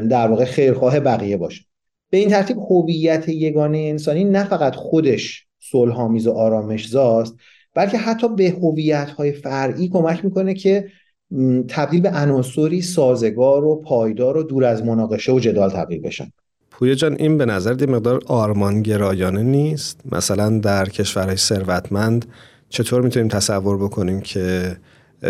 در 0.09 0.27
واقع 0.27 0.45
خیرخواه 0.45 0.99
بقیه 0.99 1.37
باشه. 1.37 1.63
به 2.09 2.17
این 2.17 2.29
ترتیب 2.29 2.57
هویت 2.57 3.29
یگانه 3.29 3.77
انسانی 3.77 4.23
نه 4.23 4.43
فقط 4.43 4.75
خودش 4.75 5.45
صلحآمیز 5.71 6.27
و 6.27 6.31
آرامش 6.31 6.87
زاست 6.87 7.35
بلکه 7.75 7.97
حتی 7.97 8.27
به 8.35 8.49
هویت 8.49 9.09
های 9.09 9.31
فرعی 9.31 9.89
کمک 9.89 10.25
می‌کنه 10.25 10.53
که 10.53 10.85
تبدیل 11.67 12.01
به 12.01 12.09
عناصری 12.09 12.81
سازگار 12.81 13.65
و 13.65 13.81
پایدار 13.81 14.37
و 14.37 14.43
دور 14.43 14.65
از 14.65 14.85
مناقشه 14.85 15.31
و 15.31 15.39
جدال 15.39 15.69
تبدیل 15.69 16.01
بشن. 16.01 16.31
پویا 16.79 16.95
جان 16.95 17.15
این 17.19 17.37
به 17.37 17.45
نظر 17.45 17.73
دی 17.73 17.85
مقدار 17.85 18.21
آرمانگرایانه 18.25 19.43
نیست؟ 19.43 20.01
مثلا 20.11 20.59
در 20.59 20.89
کشورهای 20.89 21.37
ثروتمند 21.37 22.25
چطور 22.69 23.01
می‌تونیم 23.01 23.27
تصور 23.27 23.77
بکنیم 23.77 24.21
که 24.21 24.77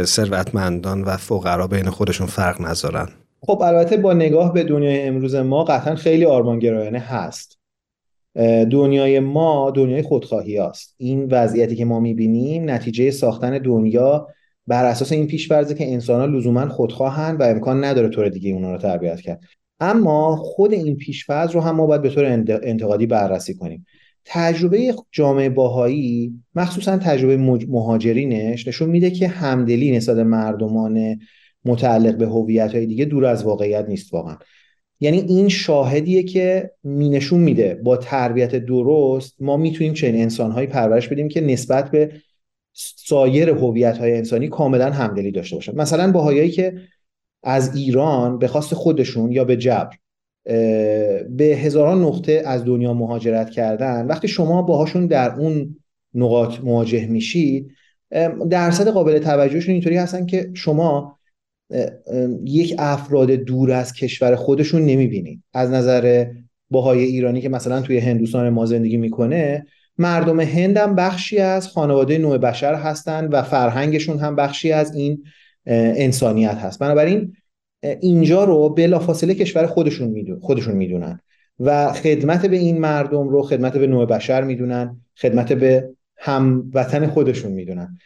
ثروتمندان 0.03 1.01
و 1.01 1.17
فقرا 1.17 1.67
بین 1.67 1.89
خودشون 1.89 2.27
فرق 2.27 2.61
نذارن؟ 2.61 3.07
خب 3.41 3.61
البته 3.61 3.97
با 3.97 4.13
نگاه 4.13 4.53
به 4.53 4.63
دنیای 4.63 5.01
امروز 5.01 5.35
ما 5.35 5.63
قطعا 5.63 5.95
خیلی 5.95 6.25
آرمانگرایانه 6.25 6.99
هست. 6.99 7.59
دنیای 8.71 9.19
ما 9.19 9.71
دنیای 9.71 10.01
خودخواهی 10.01 10.59
است 10.59 10.95
این 10.97 11.27
وضعیتی 11.31 11.75
که 11.75 11.85
ما 11.85 11.99
می‌بینیم 11.99 12.69
نتیجه 12.69 13.11
ساختن 13.11 13.57
دنیا 13.57 14.27
بر 14.67 14.85
اساس 14.85 15.11
این 15.11 15.27
پیش‌فرضه 15.27 15.75
که 15.75 15.93
انسان‌ها 15.93 16.25
لزوما 16.25 16.69
خودخواهن 16.69 17.35
و 17.35 17.43
امکان 17.43 17.83
نداره 17.83 18.09
طور 18.09 18.29
دیگه 18.29 18.51
اونا 18.51 18.71
رو 18.71 18.77
تربیت 18.77 19.21
کرد. 19.21 19.39
اما 19.79 20.35
خود 20.35 20.73
این 20.73 20.95
پیش‌فرض 20.95 21.51
رو 21.51 21.61
هم 21.61 21.75
ما 21.75 21.85
باید 21.85 22.01
به 22.01 22.09
طور 22.09 22.25
انتقادی 22.63 23.05
بررسی 23.05 23.53
کنیم. 23.53 23.85
تجربه 24.25 24.93
جامعه 25.11 25.49
باهایی 25.49 26.33
مخصوصا 26.55 26.97
تجربه 26.97 27.37
مهاجرینش 27.67 28.67
نشون 28.67 28.89
میده 28.89 29.11
که 29.11 29.27
همدلی 29.27 29.91
نسبت 29.91 30.17
مردمان 30.17 31.19
متعلق 31.65 32.17
به 32.17 32.25
هویت‌های 32.25 32.85
دیگه 32.85 33.05
دور 33.05 33.25
از 33.25 33.43
واقعیت 33.43 33.85
نیست 33.89 34.13
واقعا. 34.13 34.37
یعنی 34.99 35.17
این 35.17 35.49
شاهدیه 35.49 36.23
که 36.23 36.71
می 36.83 37.09
نشون 37.09 37.39
میده 37.39 37.75
با 37.83 37.97
تربیت 37.97 38.55
درست 38.55 39.35
ما 39.39 39.57
می‌تونیم 39.57 39.93
چنین 39.93 40.21
انسانهایی 40.21 40.67
پرورش 40.67 41.07
بدیم 41.07 41.27
که 41.27 41.41
نسبت 41.41 41.91
به 41.91 42.11
سایر 42.73 43.49
هویت‌های 43.49 44.17
انسانی 44.17 44.47
کاملا 44.47 44.91
همدلی 44.91 45.31
داشته 45.31 45.55
باشن. 45.55 45.75
مثلا 45.75 46.11
باهایی 46.11 46.51
که 46.51 46.73
از 47.43 47.75
ایران 47.75 48.39
به 48.39 48.47
خواست 48.47 48.73
خودشون 48.73 49.31
یا 49.31 49.43
به 49.43 49.57
جبر 49.57 49.95
به 51.29 51.43
هزاران 51.43 52.01
نقطه 52.01 52.43
از 52.45 52.65
دنیا 52.65 52.93
مهاجرت 52.93 53.49
کردن. 53.49 54.05
وقتی 54.05 54.27
شما 54.27 54.61
باهاشون 54.61 55.07
در 55.07 55.35
اون 55.35 55.75
نقاط 56.13 56.59
مواجه 56.59 57.05
میشید 57.05 57.71
درصد 58.49 58.87
قابل 58.87 59.19
توجهشون 59.19 59.73
اینطوری 59.73 59.97
هستن 59.97 60.25
که 60.25 60.51
شما 60.53 61.19
یک 62.43 62.75
افراد 62.77 63.31
دور 63.31 63.71
از 63.71 63.93
کشور 63.93 64.35
خودشون 64.35 64.81
نمی‌بینید. 64.81 65.43
از 65.53 65.69
نظر 65.71 66.25
باهای 66.69 67.03
ایرانی 67.03 67.41
که 67.41 67.49
مثلا 67.49 67.81
توی 67.81 67.97
هندوستان 67.97 68.49
ما 68.49 68.65
زندگی 68.65 68.97
می‌کنه 68.97 69.65
مردم 69.97 70.39
هند 70.39 70.77
هم 70.77 70.95
بخشی 70.95 71.37
از 71.37 71.67
خانواده 71.67 72.17
نوع 72.17 72.37
بشر 72.37 72.75
هستند 72.75 73.33
و 73.33 73.43
فرهنگشون 73.43 74.19
هم 74.19 74.35
بخشی 74.35 74.71
از 74.71 74.95
این 74.95 75.23
انسانیت 75.69 76.55
هست. 76.55 76.79
بنابراین 76.79 77.33
اینجا 77.83 78.43
رو 78.43 78.69
بلافاصله 78.69 79.33
کشور 79.35 79.65
خودشون 79.65 80.07
میدون 80.07 80.39
خودشون 80.39 80.75
می‌دونن 80.75 81.19
و 81.59 81.93
خدمت 81.93 82.45
به 82.45 82.57
این 82.57 82.77
مردم 82.77 83.29
رو 83.29 83.41
خدمت 83.41 83.77
به 83.77 83.87
نوع 83.87 84.05
بشر 84.05 84.43
می‌دونن 84.43 85.01
خدمت 85.21 85.53
به 85.53 85.89
هموطن 86.17 87.07
خودشون 87.07 87.51
می‌دونن. 87.51 87.97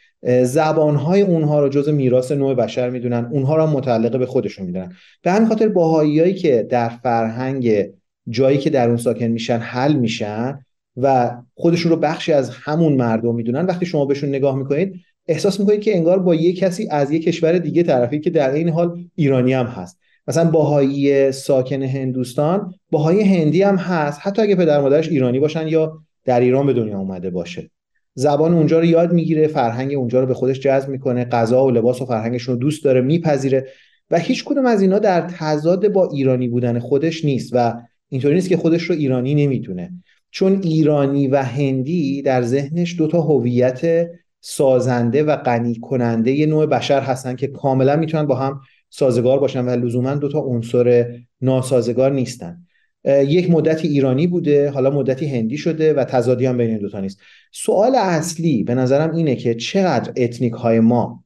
زبانهای 0.43 1.21
اونها 1.21 1.59
رو 1.59 1.69
جز 1.69 1.89
میراث 1.89 2.31
نوع 2.31 2.53
بشر 2.53 2.89
می‌دونن 2.89 3.29
اونها 3.31 3.55
رو 3.55 3.67
متعلقه 3.67 4.17
به 4.17 4.25
خودشون 4.25 4.65
می‌دونن. 4.65 4.93
به 5.21 5.31
همین 5.31 5.47
خاطر 5.47 5.67
باهاییایی 5.67 6.33
که 6.33 6.67
در 6.69 6.89
فرهنگ 6.89 7.89
جایی 8.29 8.57
که 8.57 8.69
در 8.69 8.87
اون 8.87 8.97
ساکن 8.97 9.25
میشن 9.25 9.57
حل 9.57 9.93
میشن 9.93 10.59
و 10.97 11.35
خودشون 11.55 11.91
رو 11.91 11.97
بخشی 11.97 12.33
از 12.33 12.49
همون 12.49 12.93
مردم 12.93 13.35
می‌دونن 13.35 13.65
وقتی 13.65 13.85
شما 13.85 14.05
بهشون 14.05 14.29
نگاه 14.29 14.55
می‌کنید 14.55 14.95
احساس 15.27 15.59
می‌کنید 15.59 15.81
که 15.81 15.95
انگار 15.95 16.19
با 16.19 16.35
یه 16.35 16.53
کسی 16.53 16.87
از 16.91 17.11
یه 17.11 17.19
کشور 17.19 17.57
دیگه 17.57 17.83
طرفی 17.83 18.19
که 18.19 18.29
در 18.29 18.51
این 18.51 18.69
حال 18.69 19.05
ایرانی 19.15 19.53
هم 19.53 19.65
هست. 19.65 19.99
مثلا 20.27 20.51
باهایی 20.51 21.31
ساکن 21.31 21.81
هندوستان 21.81 22.73
باهایی 22.91 23.21
هندی 23.21 23.61
هم 23.61 23.75
هست. 23.75 24.19
حتی 24.21 24.41
اگه 24.41 24.55
پدر 24.55 24.81
مادرش 24.81 25.09
ایرانی 25.09 25.39
باشن 25.39 25.67
یا 25.67 25.99
در 26.25 26.39
ایران 26.39 26.65
به 26.65 26.73
دنیا 26.73 26.99
اومده 26.99 27.29
باشه. 27.29 27.69
زبان 28.15 28.53
اونجا 28.53 28.79
رو 28.79 28.85
یاد 28.85 29.13
می‌گیره 29.13 29.47
فرهنگ 29.47 29.93
اونجا 29.93 30.19
رو 30.19 30.25
به 30.25 30.33
خودش 30.33 30.59
جذب 30.59 30.89
می‌کنه 30.89 31.25
غذا 31.25 31.65
و 31.65 31.71
لباس 31.71 32.01
و 32.01 32.05
فرهنگشون 32.05 32.55
رو 32.55 32.61
دوست 32.61 32.83
داره 32.83 33.01
میپذیره 33.01 33.67
و 34.11 34.19
هیچ 34.19 34.45
کدوم 34.45 34.65
از 34.65 34.81
اینا 34.81 34.99
در 34.99 35.21
تضاد 35.21 35.87
با 35.87 36.09
ایرانی 36.09 36.47
بودن 36.47 36.79
خودش 36.79 37.25
نیست 37.25 37.49
و 37.53 37.73
اینطوری 38.09 38.35
نیست 38.35 38.49
که 38.49 38.57
خودش 38.57 38.83
رو 38.83 38.95
ایرانی 38.95 39.35
نمی‌تونه 39.35 39.91
چون 40.31 40.61
ایرانی 40.63 41.27
و 41.27 41.43
هندی 41.43 42.21
در 42.21 42.41
ذهنش 42.41 42.97
دوتا 42.97 43.21
هویت 43.21 44.07
سازنده 44.45 45.23
و 45.23 45.35
غنی 45.35 45.79
کننده 45.79 46.31
یه 46.31 46.45
نوع 46.45 46.65
بشر 46.65 47.01
هستن 47.01 47.35
که 47.35 47.47
کاملا 47.47 47.95
می‌تونن 47.95 48.25
با 48.25 48.35
هم 48.35 48.61
سازگار 48.89 49.39
باشن 49.39 49.65
و 49.65 49.69
لزوما 49.69 50.15
دوتا 50.15 50.39
عنصر 50.39 51.17
ناسازگار 51.41 52.11
نیستن. 52.11 52.65
یک 53.05 53.51
مدتی 53.51 53.87
ایرانی 53.87 54.27
بوده 54.27 54.69
حالا 54.69 54.89
مدتی 54.89 55.25
هندی 55.25 55.57
شده 55.57 55.93
و 55.93 56.03
تضادی 56.03 56.45
هم 56.45 56.57
بین 56.57 56.69
این 56.69 56.77
دوتا 56.77 56.99
نیست. 56.99 57.19
سوال 57.51 57.95
اصلی 57.95 58.63
به 58.63 58.75
نظرم 58.75 59.15
اینه 59.15 59.35
که 59.35 59.55
چقدر 59.55 60.13
اتنیک 60.17 60.53
های 60.53 60.79
ما 60.79 61.23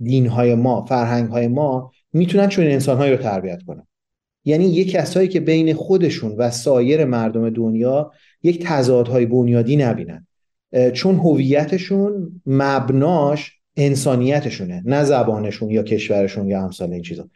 دین 0.00 0.26
های 0.26 0.54
ما 0.54 0.84
فرهنگ 0.84 1.28
های 1.28 1.48
ما 1.48 1.92
می‌تونن 2.12 2.48
چون 2.48 2.64
انسان 2.64 2.96
های 2.96 3.10
رو 3.10 3.16
تربیت 3.16 3.62
کنن؟ 3.62 3.86
یعنی 4.44 4.64
یک 4.64 4.90
کسایی 4.90 5.28
که 5.28 5.40
بین 5.40 5.74
خودشون 5.74 6.34
و 6.38 6.50
سایر 6.50 7.04
مردم 7.04 7.50
دنیا 7.50 8.12
یک 8.42 8.66
تضادهای 8.66 9.26
بنیادی 9.26 9.76
نبینن. 9.76 10.26
چون 10.94 11.16
هویتشون 11.16 12.42
مبناش 12.46 13.52
انسانیتشونه 13.76 14.82
نه 14.86 15.04
زبانشون 15.04 15.70
یا 15.70 15.82
کشورشون 15.82 16.48
یا 16.48 16.64
امثال 16.64 16.92
این 16.92 17.02
چیزا. 17.02 17.28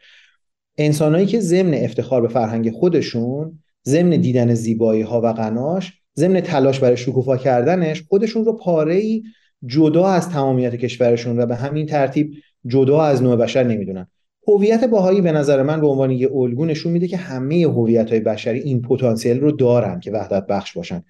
انسانهایی 0.77 1.25
که 1.25 1.39
ضمن 1.39 1.73
افتخار 1.73 2.21
به 2.21 2.27
فرهنگ 2.27 2.71
خودشون 2.71 3.59
ضمن 3.85 4.09
دیدن 4.09 4.53
زیبایی 4.53 5.01
ها 5.01 5.21
و 5.21 5.33
غناش 5.33 5.93
ضمن 6.17 6.41
تلاش 6.41 6.79
برای 6.79 6.97
شکوفا 6.97 7.37
کردنش 7.37 8.03
خودشون 8.09 8.45
رو 8.45 8.53
پاره 8.53 8.95
ای 8.95 9.23
جدا 9.65 10.07
از 10.07 10.29
تمامیت 10.29 10.75
کشورشون 10.75 11.39
و 11.39 11.45
به 11.45 11.55
همین 11.55 11.85
ترتیب 11.85 12.31
جدا 12.67 13.01
از 13.01 13.23
نوع 13.23 13.35
بشر 13.35 13.63
نمی‌دونن. 13.63 14.07
هویت 14.47 14.83
باهایی 14.83 15.21
به 15.21 15.31
نظر 15.31 15.63
من 15.63 15.81
به 15.81 15.87
عنوان 15.87 16.11
یه 16.11 16.29
الگو 16.35 16.65
نشون 16.65 16.91
میده 16.91 17.07
که 17.07 17.17
همه 17.17 17.63
هویت 17.63 18.09
های 18.09 18.19
بشری 18.19 18.59
این 18.59 18.81
پتانسیل 18.81 19.39
رو 19.39 19.51
دارن 19.51 19.99
که 19.99 20.11
وحدت 20.11 20.47
بخش 20.47 20.73
باشن. 20.73 21.03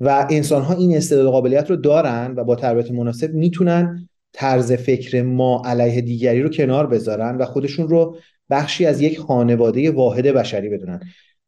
و 0.00 0.26
انسان 0.30 0.62
ها 0.62 0.74
این 0.74 0.96
استعداد 0.96 1.26
قابلیت 1.26 1.70
رو 1.70 1.76
دارن 1.76 2.34
و 2.36 2.44
با 2.44 2.54
تربیت 2.54 2.90
مناسب 2.90 3.34
می‌تونن 3.34 4.08
طرز 4.32 4.72
فکر 4.72 5.22
ما 5.22 5.62
علیه 5.64 6.00
دیگری 6.00 6.42
رو 6.42 6.48
کنار 6.48 6.86
بذارن 6.86 7.36
و 7.36 7.44
خودشون 7.44 7.88
رو 7.88 8.16
بخشی 8.50 8.86
از 8.86 9.00
یک 9.00 9.18
خانواده 9.18 9.90
واحد 9.90 10.26
بشری 10.26 10.68
بدونن. 10.68 11.00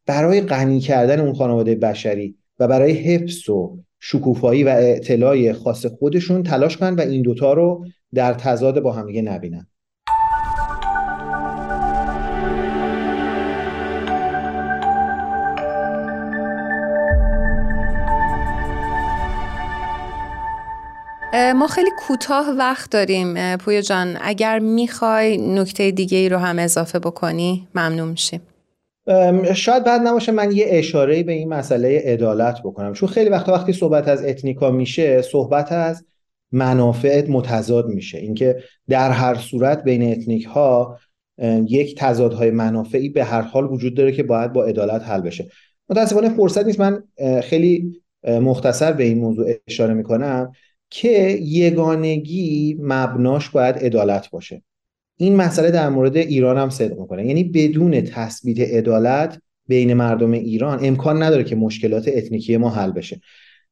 برای 0.05 0.41
غنی 0.41 0.79
کردن 0.79 1.19
اون 1.19 1.33
خانواده 1.33 1.75
بشری 1.75 2.35
و 2.59 2.67
برای 2.67 2.91
حفظ 2.91 3.49
و 3.49 3.77
شکوفایی 3.99 4.63
و 4.63 4.75
اطلاع 4.77 5.51
خاص 5.51 5.85
خودشون 5.85 6.43
تلاش 6.43 6.77
کنن 6.77 6.95
و 6.95 7.01
این 7.01 7.21
دوتا 7.21 7.53
رو 7.53 7.85
در 8.13 8.33
تضاد 8.33 8.79
با 8.79 8.91
همدیگه 8.91 9.21
نبینن. 9.21 9.67
ما 21.55 21.67
خیلی 21.67 21.89
کوتاه 21.99 22.49
وقت 22.57 22.91
داریم 22.91 23.57
پویا 23.57 23.81
جان. 23.81 24.17
اگر 24.21 24.59
می‌خوای 24.59 25.37
نکته 25.37 25.91
دیگه 25.91 26.17
ای 26.17 26.29
رو 26.29 26.37
هم 26.37 26.59
اضافه 26.59 26.99
بکنی 26.99 27.67
ممنون 27.75 28.07
میشیم. 28.07 28.41
شاید 29.55 29.83
بعد 29.83 30.01
نباشه 30.01 30.31
من 30.31 30.51
یه 30.51 30.65
اشاره 30.69 31.23
به 31.23 31.31
این 31.31 31.49
مسئله 31.49 32.01
عدالت 32.05 32.59
بکنم. 32.63 32.93
چون 32.93 33.09
خیلی 33.09 33.29
وقتا 33.29 33.53
وقتی 33.53 33.73
صحبت 33.73 34.07
از 34.07 34.25
اتنیکا 34.25 34.71
میشه 34.71 35.21
صحبت 35.21 35.71
از 35.71 36.05
منافع 36.51 37.27
متضاد 37.29 37.87
میشه. 37.87 38.17
اینکه 38.17 38.63
در 38.89 39.11
هر 39.11 39.35
صورت 39.35 39.83
بین 39.83 40.11
اتنیک 40.11 40.45
ها 40.45 40.97
یک 41.67 41.95
تضادهای 41.97 42.51
منافعی 42.51 43.09
به 43.09 43.23
هر 43.23 43.41
حال 43.41 43.65
وجود 43.65 43.95
داره 43.95 44.11
که 44.11 44.23
باید 44.23 44.53
با 44.53 44.63
عدالت 44.63 45.01
حل 45.01 45.21
بشه. 45.21 45.47
متاسفانه 45.89 46.29
فرصت 46.29 46.65
نیست. 46.65 46.79
من 46.79 47.03
خیلی 47.43 48.01
مختصر 48.23 48.91
به 48.91 49.03
این 49.03 49.17
موضوع 49.17 49.53
اشاره 49.67 49.93
می‌کنم. 49.93 50.51
که 50.89 51.37
یگانگی 51.41 52.77
مبناش 52.81 53.49
باید 53.49 53.75
عدالت 53.75 54.29
باشه. 54.29 54.61
این 55.17 55.35
مسئله 55.35 55.71
در 55.71 55.89
مورد 55.89 56.17
ایران 56.17 56.57
هم 56.57 56.69
صدق 56.69 56.99
می‌کنه. 56.99 57.25
یعنی 57.25 57.43
بدون 57.43 58.01
تثبیت 58.01 58.59
عدالت 58.59 59.41
بین 59.67 59.93
مردم 59.93 60.31
ایران 60.31 60.79
امکان 60.85 61.23
نداره 61.23 61.43
که 61.43 61.55
مشکلات 61.55 62.07
اتنیکی 62.07 62.57
ما 62.57 62.69
حل 62.69 62.91
بشه. 62.91 63.21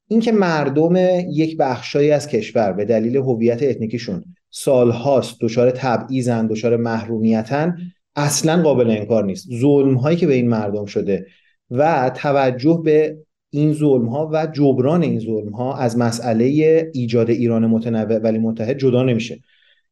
اینکه 0.07 0.31
مردم 0.31 0.93
یک 1.29 1.57
بخشایی 1.57 2.11
از 2.11 2.27
کشور 2.27 2.73
به 2.73 2.85
دلیل 2.85 3.17
هویت 3.17 3.63
اتنیکیشون 3.63 4.23
سالهاست 4.49 5.35
دچار 5.41 5.71
تبعیضن 5.71 6.47
دچار 6.47 6.77
محرومیتن 6.77 7.77
اصلا 8.15 8.63
قابل 8.63 8.89
انکار 8.89 9.25
نیست. 9.25 9.47
ظلم 9.59 9.93
هایی 9.95 10.17
که 10.17 10.27
به 10.27 10.33
این 10.33 10.49
مردم 10.49 10.85
شده 10.85 11.25
و 11.71 12.11
توجه 12.15 12.81
به 12.85 13.17
این 13.55 13.73
ظلم 13.73 14.05
ها 14.05 14.29
و 14.33 14.47
جبران 14.53 15.03
این 15.03 15.19
ظلم 15.19 15.49
ها 15.49 15.77
از 15.77 15.97
مسئله 15.97 16.45
ایجاد 16.93 17.29
ایران 17.29 17.65
متنوع 17.65 18.17
ولی 18.17 18.37
متحد 18.37 18.77
جدا 18.77 19.03
نمیشه. 19.03 19.39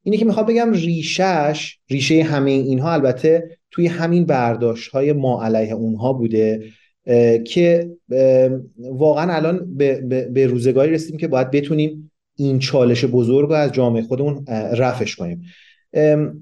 اینی 0.03 0.17
که 0.17 0.25
می‌خوام 0.25 0.45
بگم 0.45 0.71
ریشش 0.71 1.77
ریشه 1.89 2.23
همه 2.23 2.51
اینها 2.51 2.93
البته 2.93 3.57
توی 3.71 3.87
همین 3.87 4.25
برداشت 4.25 4.91
های 4.91 5.13
ما 5.13 5.43
علیه 5.43 5.73
اونها 5.73 6.13
بوده 6.13 6.63
که 7.45 7.89
واقعا 8.77 9.33
الان 9.33 9.75
به, 9.77 10.01
به 10.33 10.47
روزگاری 10.47 10.91
رسیدیم 10.91 11.17
که 11.17 11.27
باید 11.27 11.51
بتونیم 11.51 12.11
این 12.35 12.59
چالش 12.59 13.05
بزرگ 13.05 13.49
رو 13.49 13.55
از 13.55 13.71
جامعه 13.71 14.01
خودمون 14.01 14.45
رفش 14.77 15.15
کنیم. 15.15 15.41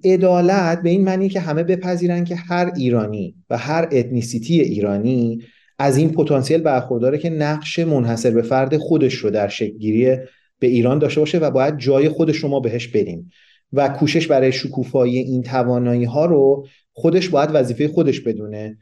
عدالت 0.04 0.82
به 0.82 0.90
این 0.90 1.04
معنی 1.04 1.30
که 1.30 1.40
همه 1.40 1.64
بپذیرن 1.64 2.24
که 2.24 2.36
هر 2.36 2.72
ایرانی 2.76 3.36
و 3.50 3.58
هر 3.58 3.90
اتنیسیتی 3.92 4.62
ایرانی 4.62 5.40
از 5.82 5.98
این 5.98 6.12
پتانسیل 6.12 6.62
برخورداره 6.62 7.18
که 7.18 7.30
نقش 7.30 7.80
منحصر 7.80 8.32
به 8.32 8.42
فرد 8.42 8.78
خودش 8.78 9.14
رو 9.14 9.30
در 9.30 9.48
شکلگیری 9.48 10.18
به 10.60 10.68
ایران 10.68 11.00
داشته 11.00 11.20
باشه 11.20 11.40
و 11.40 11.52
باید 11.52 11.78
جای 11.78 12.10
خودش 12.10 12.38
رو 12.38 12.50
ما 12.50 12.60
بهش 12.60 12.88
بدیم 12.88 13.32
و 13.74 13.90
کوشش 13.90 14.28
برای 14.28 14.52
شکوفایی 14.52 15.18
این 15.18 15.44
توانایی 15.44 16.04
ها 16.04 16.26
رو 16.26 16.68
خودش 16.94 17.30
باید 17.30 17.50
وظیفه 17.54 17.88
خودش 17.88 18.20
بدونه. 18.20 18.78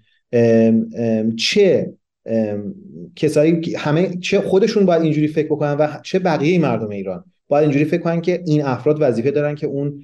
چه 1.38 1.94
کسایی 3.16 3.76
همه 3.78 4.10
چه 4.18 4.42
خودشون 4.42 4.86
باید 4.86 5.02
اینجوری 5.02 5.28
فکر 5.28 5.48
بکنن 5.48 5.74
و 5.74 5.88
چه 6.04 6.20
بقیه 6.20 6.60
مردم 6.60 6.90
ایران 6.90 7.24
باید 7.48 7.64
اینجوری 7.64 7.86
فکر 7.86 8.02
کنن 8.02 8.22
که 8.22 8.44
این 8.48 8.64
افراد 8.64 8.98
وظیفه 9.00 9.32
دارن 9.32 9.56
که 9.56 9.68
اون 9.68 10.04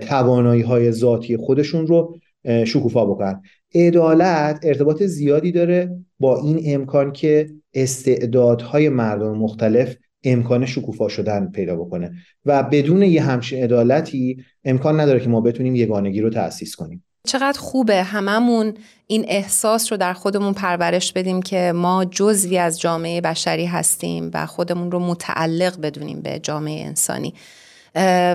توانایی 0.00 0.62
های 0.62 0.92
ذاتی 0.92 1.36
خودشون 1.36 1.86
رو 1.86 2.18
شکوفا 2.64 3.06
بکنن. 3.06 3.42
عدالت 3.74 4.60
ارتباط 4.62 5.02
زیادی 5.02 5.52
داره 5.52 6.03
با 6.20 6.40
این 6.40 6.62
امکان 6.64 7.12
که 7.12 7.50
استعدادهای 7.74 8.88
مردم 8.88 9.38
مختلف 9.38 9.96
امکان 10.24 10.66
شکوفا 10.66 11.08
شدن 11.08 11.50
پیدا 11.50 11.76
بکنه. 11.76 12.12
و 12.44 12.62
بدون 12.62 13.02
یه 13.02 13.22
همچین 13.22 13.64
عدالتی 13.64 14.44
امکان 14.64 15.00
نداره 15.00 15.20
که 15.20 15.28
ما 15.28 15.40
بتونیم 15.40 15.74
یگانگی 15.74 16.20
رو 16.20 16.30
تأسیس 16.30 16.76
کنیم. 16.76 17.04
چقدر 17.26 17.58
خوبه 17.58 18.02
هممون 18.02 18.74
این 19.06 19.24
احساس 19.28 19.92
رو 19.92 19.98
در 19.98 20.12
خودمون 20.12 20.52
پرورش 20.52 21.12
بدیم 21.12 21.42
که 21.42 21.72
ما 21.72 22.04
جزوی 22.04 22.58
از 22.58 22.80
جامعه 22.80 23.20
بشری 23.20 23.66
هستیم 23.66 24.30
و 24.34 24.46
خودمون 24.46 24.90
رو 24.90 24.98
متعلق 24.98 25.80
بدونیم 25.80 26.20
به 26.20 26.38
جامعه 26.38 26.86
انسانی 26.86 27.34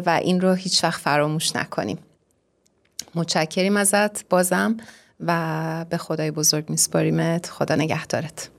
و 0.05 0.19
این 0.23 0.41
رو 0.41 0.53
هیچ 0.53 0.83
وقت 0.83 1.01
فراموش 1.01 1.55
نکنیم. 1.55 1.97
متشکریم 3.15 3.77
ازت 3.77 4.29
بازم. 4.29 4.77
و 5.19 5.85
به 5.89 5.97
خدای 5.97 6.31
بزرگ 6.31 6.69
میسپاریمت. 6.69 7.45
خدا 7.45 7.75
نگهدارت. 7.75 8.49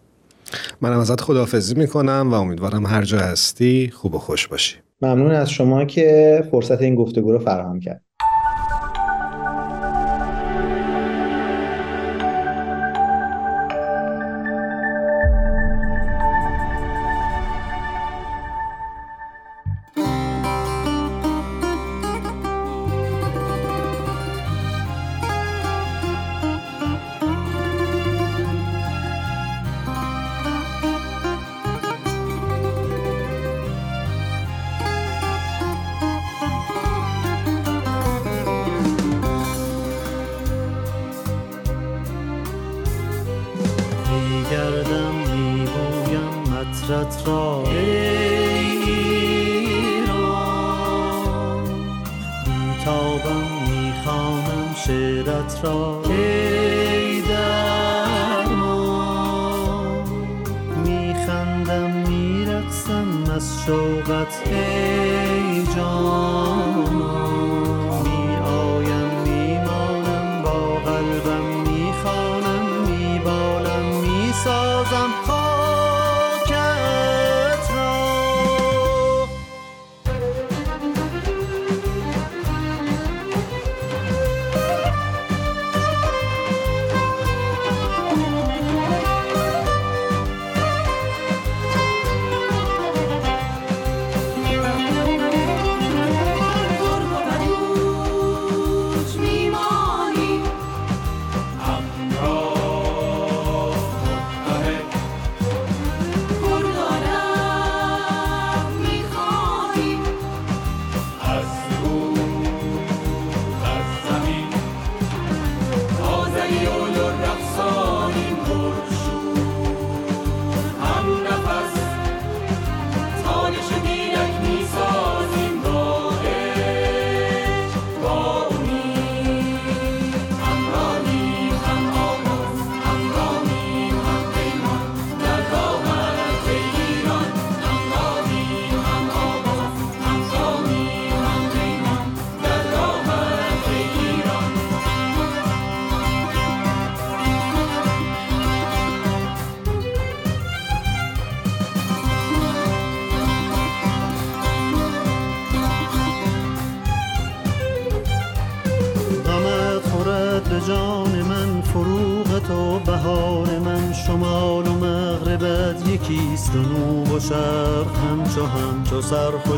منم 0.80 0.98
ازت 0.98 1.20
خداحافظی 1.20 1.74
می‌کنم 1.74 2.28
و 2.30 2.34
امیدوارم 2.34 2.86
هر 2.86 3.02
جا 3.02 3.18
هستی 3.18 3.90
خوب 3.94 4.14
و 4.14 4.18
خوش 4.18 4.48
باشی. 4.48 4.76
ممنون 5.02 5.30
از 5.30 5.50
شما 5.50 5.84
که 5.84 6.44
فرصت 6.50 6.82
این 6.82 6.94
گفتگو 6.94 7.32
رو 7.32 7.38
فراهم 7.38 7.80
کرد. 7.80 8.04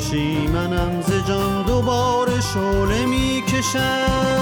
سرخوشی 0.03 0.47
منم 0.47 1.01
ز 1.01 1.29
جان 1.29 1.67
دوباره 1.67 2.41
شعله 2.55 3.07
می‌کشم 3.07 4.33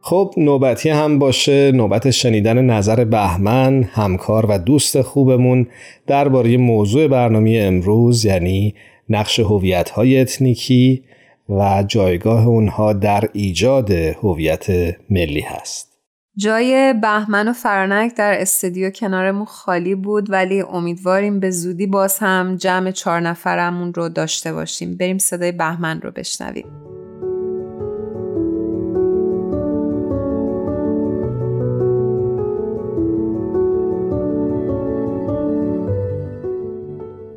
خب 0.00 0.34
نوبتی 0.36 0.88
هم 0.88 1.18
باشه 1.18 1.72
نوبت 1.72 2.10
شنیدن 2.10 2.64
نظر 2.64 3.04
بهمن 3.04 3.82
همکار 3.82 4.46
و 4.46 4.58
دوست 4.58 5.02
خوبمون 5.02 5.66
درباره 6.06 6.56
موضوع 6.56 7.06
برنامه 7.08 7.60
امروز 7.62 8.24
یعنی 8.24 8.74
نقش 9.08 9.40
هویت‌های 9.40 10.20
اتنیکی 10.20 11.02
و 11.48 11.84
جایگاه 11.88 12.46
اونها 12.46 12.92
در 12.92 13.28
ایجاد 13.32 13.90
هویت 13.90 14.66
ملی 15.10 15.40
هست. 15.40 15.91
جای 16.36 16.94
بهمن 17.02 17.48
و 17.48 17.52
فرانک 17.52 18.16
در 18.16 18.40
استودیو 18.40 18.90
کنارمون 18.90 19.44
خالی 19.44 19.94
بود 19.94 20.30
ولی 20.30 20.60
امیدواریم 20.60 21.40
به 21.40 21.50
زودی 21.50 21.86
باز 21.86 22.18
هم 22.18 22.56
جمع 22.56 22.90
چهار 22.90 23.20
نفرمون 23.20 23.94
رو 23.94 24.08
داشته 24.08 24.52
باشیم. 24.52 24.96
بریم 24.96 25.18
صدای 25.18 25.52
بهمن 25.52 26.00
رو 26.00 26.10
بشنویم. 26.10 26.64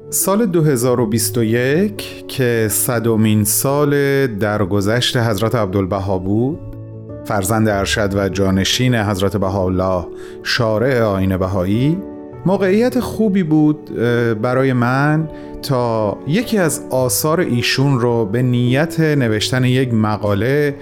سال 0.09 0.45
2021 0.45 2.27
که 2.27 2.67
صدومین 2.71 3.43
سال 3.43 4.27
درگذشت 4.27 5.17
حضرت 5.17 5.55
عبدالبها 5.55 6.17
بود 6.17 6.74
فرزند 7.25 7.67
ارشد 7.67 8.15
و 8.15 8.29
جانشین 8.29 8.95
حضرت 8.95 9.37
بهاءالله 9.37 10.07
شارع 10.43 11.01
آین 11.03 11.37
بهایی 11.37 11.97
موقعیت 12.45 12.99
خوبی 12.99 13.43
بود 13.43 13.95
برای 14.41 14.73
من 14.73 15.29
تا 15.61 16.17
یکی 16.27 16.57
از 16.57 16.81
آثار 16.89 17.39
ایشون 17.39 17.99
رو 17.99 18.25
به 18.25 18.41
نیت 18.41 18.99
نوشتن 18.99 19.63
یک 19.63 19.93
مقاله 19.93 20.75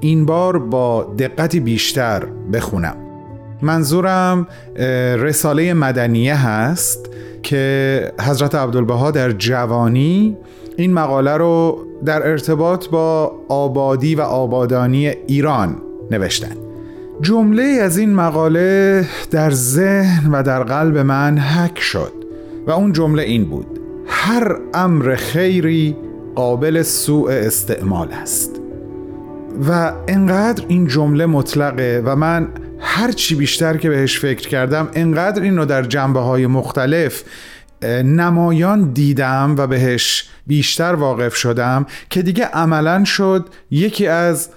این 0.00 0.26
بار 0.26 0.58
با 0.58 1.14
دقتی 1.18 1.60
بیشتر 1.60 2.26
بخونم. 2.52 2.96
منظورم 3.62 4.46
رساله 5.18 5.74
مدنیه 5.74 6.48
هست 6.48 7.10
که 7.42 8.12
حضرت 8.20 8.54
عبدالبها 8.54 9.10
در 9.10 9.32
جوانی 9.32 10.36
این 10.82 10.94
مقاله 10.94 11.36
رو 11.36 11.86
در 12.04 12.28
ارتباط 12.28 12.88
با 12.88 13.32
آبادی 13.48 14.14
و 14.14 14.20
آبادانی 14.20 15.08
ایران 15.08 15.76
نوشتن. 16.10 16.56
جمله 17.20 17.62
از 17.62 17.98
این 17.98 18.14
مقاله 18.14 19.04
در 19.30 19.50
ذهن 19.50 20.30
و 20.32 20.42
در 20.42 20.62
قلب 20.62 20.98
من 20.98 21.38
حک 21.38 21.78
شد 21.78 22.12
و 22.66 22.70
اون 22.70 22.92
جمله 22.92 23.22
این 23.22 23.44
بود. 23.44 23.66
هر 24.06 24.56
امر 24.74 25.14
خیری 25.14 25.96
قابل 26.34 26.82
سوء 26.82 27.30
استعمال 27.30 28.08
است. 28.12 28.60
و 29.68 29.92
انقدر 30.08 30.64
این 30.68 30.86
جمله 30.86 31.26
مطلقه 31.26 32.02
و 32.04 32.16
من 32.16 32.48
هر 32.78 33.12
چی 33.12 33.34
بیشتر 33.34 33.76
که 33.76 33.88
بهش 33.88 34.18
فکر 34.18 34.48
کردم 34.48 34.88
انقدر 34.94 35.42
اینو 35.42 35.64
در 35.64 35.82
جنبه 35.82 36.20
های 36.20 36.46
مختلف 36.46 37.24
نمایان 38.04 38.92
دیدم 38.92 39.54
و 39.58 39.66
بهش 39.66 40.28
بیشتر 40.46 40.94
واقف 40.94 41.34
شدم 41.34 41.86
که 42.10 42.22
دیگه 42.22 42.44
عملا 42.44 43.04
شد 43.04 43.48
یکی 43.70 44.06
از 44.06 44.48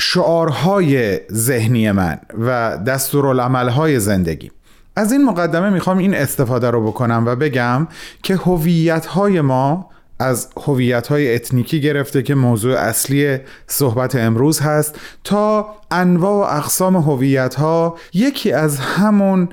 شعارهای 0.00 1.20
ذهنی 1.32 1.92
من 1.92 2.18
و 2.38 2.78
دستورالعملهای 2.86 4.00
زندگی. 4.00 4.50
از 4.96 5.12
این 5.12 5.24
مقدمه 5.24 5.70
می‌خوام 5.70 5.98
این 5.98 6.14
استفاده 6.14 6.70
رو 6.70 6.86
بکنم 6.86 7.22
و 7.26 7.36
بگم 7.36 7.88
که 8.22 8.36
هویت‌های 8.36 9.40
ما 9.40 9.90
از 10.18 10.48
هویت‌های 10.66 11.34
اتنیکی 11.34 11.80
گرفته 11.80 12.22
که 12.22 12.34
موضوع 12.34 12.78
اصلی 12.78 13.38
صحبت 13.66 14.16
امروز 14.16 14.60
هست 14.60 14.98
تا 15.24 15.66
انواع 15.90 16.52
و 16.52 16.56
اقسام 16.56 16.96
هویت‌ها 16.96 17.96
یکی 18.14 18.52
از 18.52 18.78
همون 18.78 19.48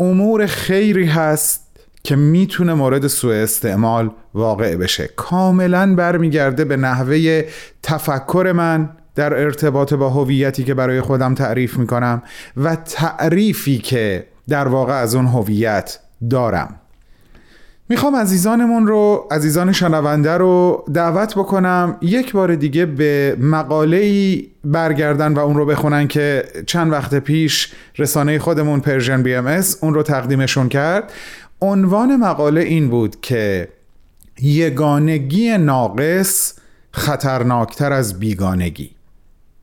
امور 0.00 0.46
خیری 0.46 1.06
هست 1.06 1.60
که 2.02 2.16
می‌تونه 2.16 2.74
مورد 2.74 3.06
سوء 3.06 3.34
استعمال 3.34 4.10
واقع 4.34 4.76
بشه. 4.76 5.10
کاملا 5.16 5.94
برمیگرده 5.94 6.64
به 6.64 6.76
نحوه 6.76 7.42
تفکر 7.82 8.52
من 8.56 8.90
در 9.14 9.34
ارتباط 9.34 9.94
با 9.94 10.10
هویتی 10.10 10.64
که 10.64 10.74
برای 10.74 11.00
خودم 11.00 11.34
تعریف 11.34 11.78
می‌کنم 11.78 12.22
و 12.56 12.76
تعریفی 12.76 13.78
که 13.78 14.26
در 14.48 14.68
واقع 14.68 14.92
از 14.92 15.14
اون 15.14 15.26
هویت 15.26 15.98
دارم. 16.30 16.80
می‌خوام 17.88 18.16
عزیزانمون 18.16 18.86
رو 18.86 19.28
عزیزان 19.30 19.72
شنونده 19.72 20.32
رو 20.32 20.84
دعوت 20.94 21.34
بکنم 21.34 21.96
یک 22.00 22.32
بار 22.32 22.54
دیگه 22.54 22.86
به 22.86 23.36
مقاله 23.40 23.96
ای 23.96 24.48
برگردن 24.64 25.34
و 25.34 25.38
اون 25.38 25.56
رو 25.56 25.66
بخونن 25.66 26.08
که 26.08 26.44
چند 26.66 26.92
وقت 26.92 27.14
پیش 27.14 27.72
رسانه 27.98 28.38
خودمون 28.38 28.80
Persian 28.80 29.22
BMS 29.22 29.78
اون 29.80 29.94
رو 29.94 30.02
تقدیمشون 30.02 30.68
کرد. 30.68 31.12
عنوان 31.60 32.16
مقاله 32.16 32.60
این 32.60 32.90
بود 32.90 33.20
که 33.20 33.68
یگانگی 34.40 35.58
ناقص 35.58 36.54
خطرناکتر 36.90 37.92
از 37.92 38.20
بیگانگی. 38.20 38.90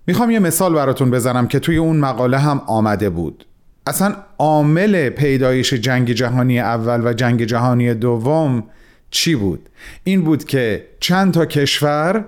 می‌خوام 0.08 0.32
یه 0.32 0.40
مثال 0.40 0.74
براتون 0.74 1.12
بزنم 1.12 1.48
که 1.48 1.60
توی 1.60 1.78
اون 1.78 1.98
مقاله 1.98 2.38
هم 2.38 2.62
آمده 2.68 3.10
بود. 3.10 3.46
اصلا 3.88 4.16
عامل 4.40 5.10
پیدایش 5.10 5.74
جنگ 5.74 6.12
جهانی 6.12 6.60
اول 6.60 7.08
و 7.08 7.14
جنگ 7.14 7.44
جهانی 7.44 7.94
دوم 7.94 8.64
چی 9.12 9.36
بود؟ 9.36 9.70
این 10.04 10.24
بود 10.24 10.44
که 10.44 10.88
چند 11.00 11.34
تا 11.34 11.46
کشور 11.46 12.26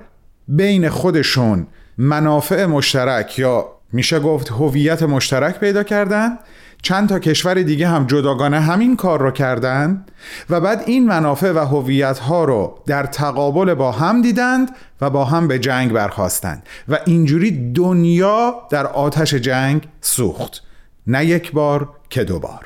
بین 0.48 0.90
خودشون 0.90 1.68
منافع 1.98 2.66
مشترک 2.66 3.40
یا 3.40 3.68
میشه 3.92 4.20
گفت 4.20 4.52
هویت 4.52 5.04
مشترک 5.04 5.60
پیدا 5.60 5.84
کردن 5.84 6.38
چند 6.82 7.10
تا 7.10 7.20
کشور 7.20 7.54
دیگه 7.54 7.88
هم 7.88 8.08
جداگانه 8.08 8.60
همین 8.60 8.96
کار 8.96 9.22
رو 9.22 9.32
کردند 9.32 10.12
و 10.50 10.62
بعد 10.62 10.84
این 10.86 11.08
منافع 11.08 11.52
و 11.52 11.60
هویت 11.60 12.20
ها 12.20 12.44
رو 12.44 12.80
در 12.86 13.06
تقابل 13.06 13.74
با 13.74 13.92
هم 13.92 14.22
دیدند 14.22 14.72
و 15.02 15.10
با 15.10 15.26
هم 15.26 15.48
به 15.48 15.60
جنگ 15.60 15.92
برخواستند 15.92 16.64
و 16.90 17.00
اینجوری 17.06 17.74
دنیا 17.74 18.56
در 18.70 18.88
آتش 18.88 19.34
جنگ 19.34 19.88
سوخت 20.02 20.63
نه 21.08 21.26
یک 21.26 21.52
بار 21.52 21.90
که 22.10 22.24
دو 22.24 22.40
بار. 22.40 22.66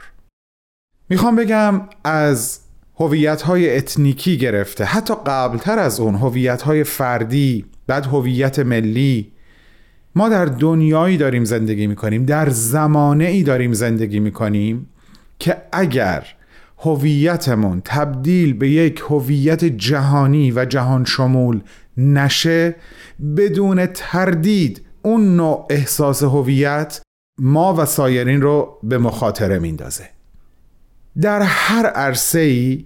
می‌خوام 1.10 1.36
بگم 1.36 1.82
از 2.04 2.60
هویت 3.00 3.42
های 3.42 3.78
اتنیکی 3.78 4.38
گرفته 4.38 4.84
حتی 4.84 5.14
قبلتر 5.26 5.80
از 5.80 6.00
اون 6.00 6.16
هویت 6.16 6.62
های 6.62 6.84
فردی 6.84 7.66
بعد 7.88 8.06
هویت 8.06 8.60
ملی 8.60 9.32
ما 10.16 10.30
در 10.30 10.46
دنیایی 10.46 11.18
داریم 11.18 11.46
زندگی 11.46 11.88
می‌کنیم 11.88 12.26
در 12.26 12.50
زمانه 12.50 13.26
ای 13.26 13.44
داریم 13.44 13.74
زندگی 13.74 14.20
می‌کنیم 14.20 14.90
که 15.40 15.58
اگر 15.72 16.26
هویتمون 16.78 17.82
تبدیل 17.86 18.54
به 18.54 18.70
یک 18.70 19.04
هویت 19.10 19.66
جهانی 19.66 20.52
و 20.52 20.66
جهان 20.66 21.06
شمول 21.06 21.62
نشه 21.98 22.76
بدون 23.38 23.86
تردید 23.86 24.82
اون 25.02 25.36
نوع 25.36 25.68
احساس 25.70 26.24
هویت 26.24 27.02
ما 27.40 27.74
و 27.74 27.86
سایرین 27.86 28.42
رو 28.42 28.80
به 28.84 28.98
مخاطره 28.98 29.60
میندازه. 29.60 30.10
در 31.22 31.42
هر 31.42 31.86
عرصه 31.86 32.40
ای 32.40 32.86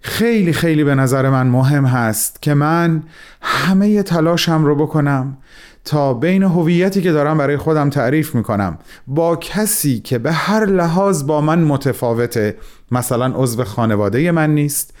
خیلی 0.00 0.52
خیلی 0.52 0.84
به 0.84 0.94
نظر 0.94 1.30
من 1.30 1.46
مهم 1.46 1.84
هست 1.84 2.42
که 2.42 2.54
من 2.54 3.02
همه 3.40 4.02
تلاشم 4.02 4.64
رو 4.64 4.74
بکنم 4.74 5.36
تا 5.84 6.14
بین 6.14 6.42
هویتی 6.42 7.02
که 7.02 7.12
دارم 7.12 7.38
برای 7.38 7.56
خودم 7.56 7.90
تعریف 7.90 8.34
می‌کنم 8.34 8.78
با 9.06 9.36
کسی 9.36 10.00
که 10.00 10.18
به 10.18 10.32
هر 10.32 10.66
لحاظ 10.66 11.24
با 11.24 11.40
من 11.40 11.58
متفاوته 11.58 12.56
مثلا 12.90 13.26
عضو 13.34 13.64
خانواده 13.64 14.30
من 14.30 14.54
نیست 14.54 14.94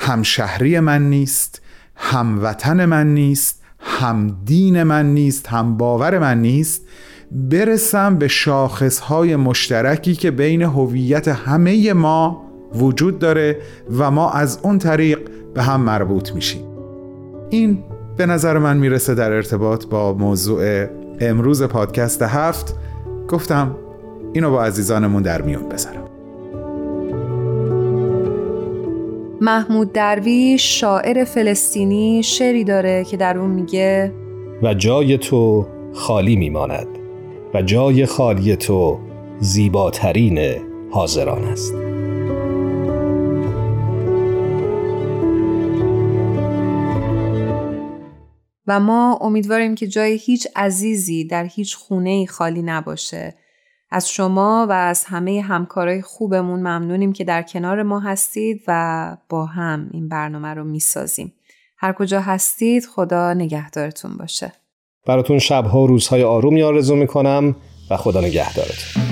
همشهری 0.00 0.80
من 0.80 1.10
نیست 1.10 1.62
هموطن 1.96 2.84
من 2.84 3.14
نیست 3.14 3.62
هم 3.80 4.36
دین 4.44 4.82
من 4.82 5.14
نیست 5.14 5.48
هم 5.48 5.76
باور 5.76 6.18
من 6.18 6.40
نیست 6.40 6.82
برسم 7.34 8.16
به 8.16 8.28
شاخصهای 8.28 9.36
مشترکی 9.36 10.14
که 10.14 10.30
بین 10.30 10.62
هویت 10.62 11.28
همه 11.28 11.92
ما 11.92 12.42
وجود 12.74 13.18
داره 13.18 13.56
و 13.98 14.10
ما 14.10 14.30
از 14.30 14.58
اون 14.62 14.78
طریق 14.78 15.18
به 15.54 15.62
هم 15.62 15.80
مربوط 15.80 16.34
میشیم. 16.34 16.62
این 17.50 17.78
به 18.16 18.26
نظر 18.26 18.58
من 18.58 18.76
می‌رسه 18.76 19.14
در 19.14 19.32
ارتباط 19.32 19.86
با 19.86 20.12
موضوع 20.12 20.86
امروز 21.20 21.62
پادکست 21.62 22.22
هفت. 22.22 22.74
گفتم 23.28 23.76
اینو 24.32 24.50
با 24.50 24.64
عزیزانمون 24.64 25.22
در 25.22 25.42
میون 25.42 25.68
بذارم. 25.68 26.08
محمود 29.40 29.92
درویش 29.92 30.80
شاعر 30.80 31.24
فلسطینی 31.24 32.22
شعری 32.22 32.64
داره 32.64 33.04
که 33.04 33.16
در 33.16 33.38
اون 33.38 33.50
میگه 33.50 34.12
و 34.62 34.74
جای 34.74 35.18
تو 35.18 35.66
خالی 35.94 36.36
میماند. 36.36 37.01
و 37.54 37.62
جای 37.62 38.06
خالی 38.06 38.56
تو 38.56 39.00
زیباترین 39.40 40.38
حاضران 40.90 41.44
است 41.44 41.74
و 48.66 48.80
ما 48.80 49.18
امیدواریم 49.20 49.74
که 49.74 49.86
جای 49.86 50.12
هیچ 50.12 50.48
عزیزی 50.56 51.24
در 51.24 51.44
هیچ 51.44 51.76
خونه 51.76 52.26
خالی 52.26 52.62
نباشه. 52.62 53.34
از 53.90 54.10
شما 54.10 54.66
و 54.68 54.72
از 54.72 55.04
همه 55.04 55.40
همکارای 55.40 56.02
خوبمون 56.02 56.60
ممنونیم 56.60 57.12
که 57.12 57.24
در 57.24 57.42
کنار 57.42 57.82
ما 57.82 58.00
هستید 58.00 58.62
و 58.68 59.16
با 59.28 59.46
هم 59.46 59.88
این 59.92 60.08
برنامه 60.08 60.48
رو 60.48 60.64
می‌سازیم. 60.64 61.32
هر 61.76 61.92
کجا 61.92 62.20
هستید 62.20 62.86
خدا 62.86 63.34
نگهدارتون 63.34 64.16
باشه. 64.16 64.61
براتون 65.06 65.38
شبها 65.38 65.80
و 65.80 65.86
روزهای 65.86 66.22
آرومی 66.22 66.62
آرزو 66.62 66.96
می‌کنم 66.96 67.56
و 67.90 67.96
خدا 67.96 68.20
نگهدارتون. 68.20 69.11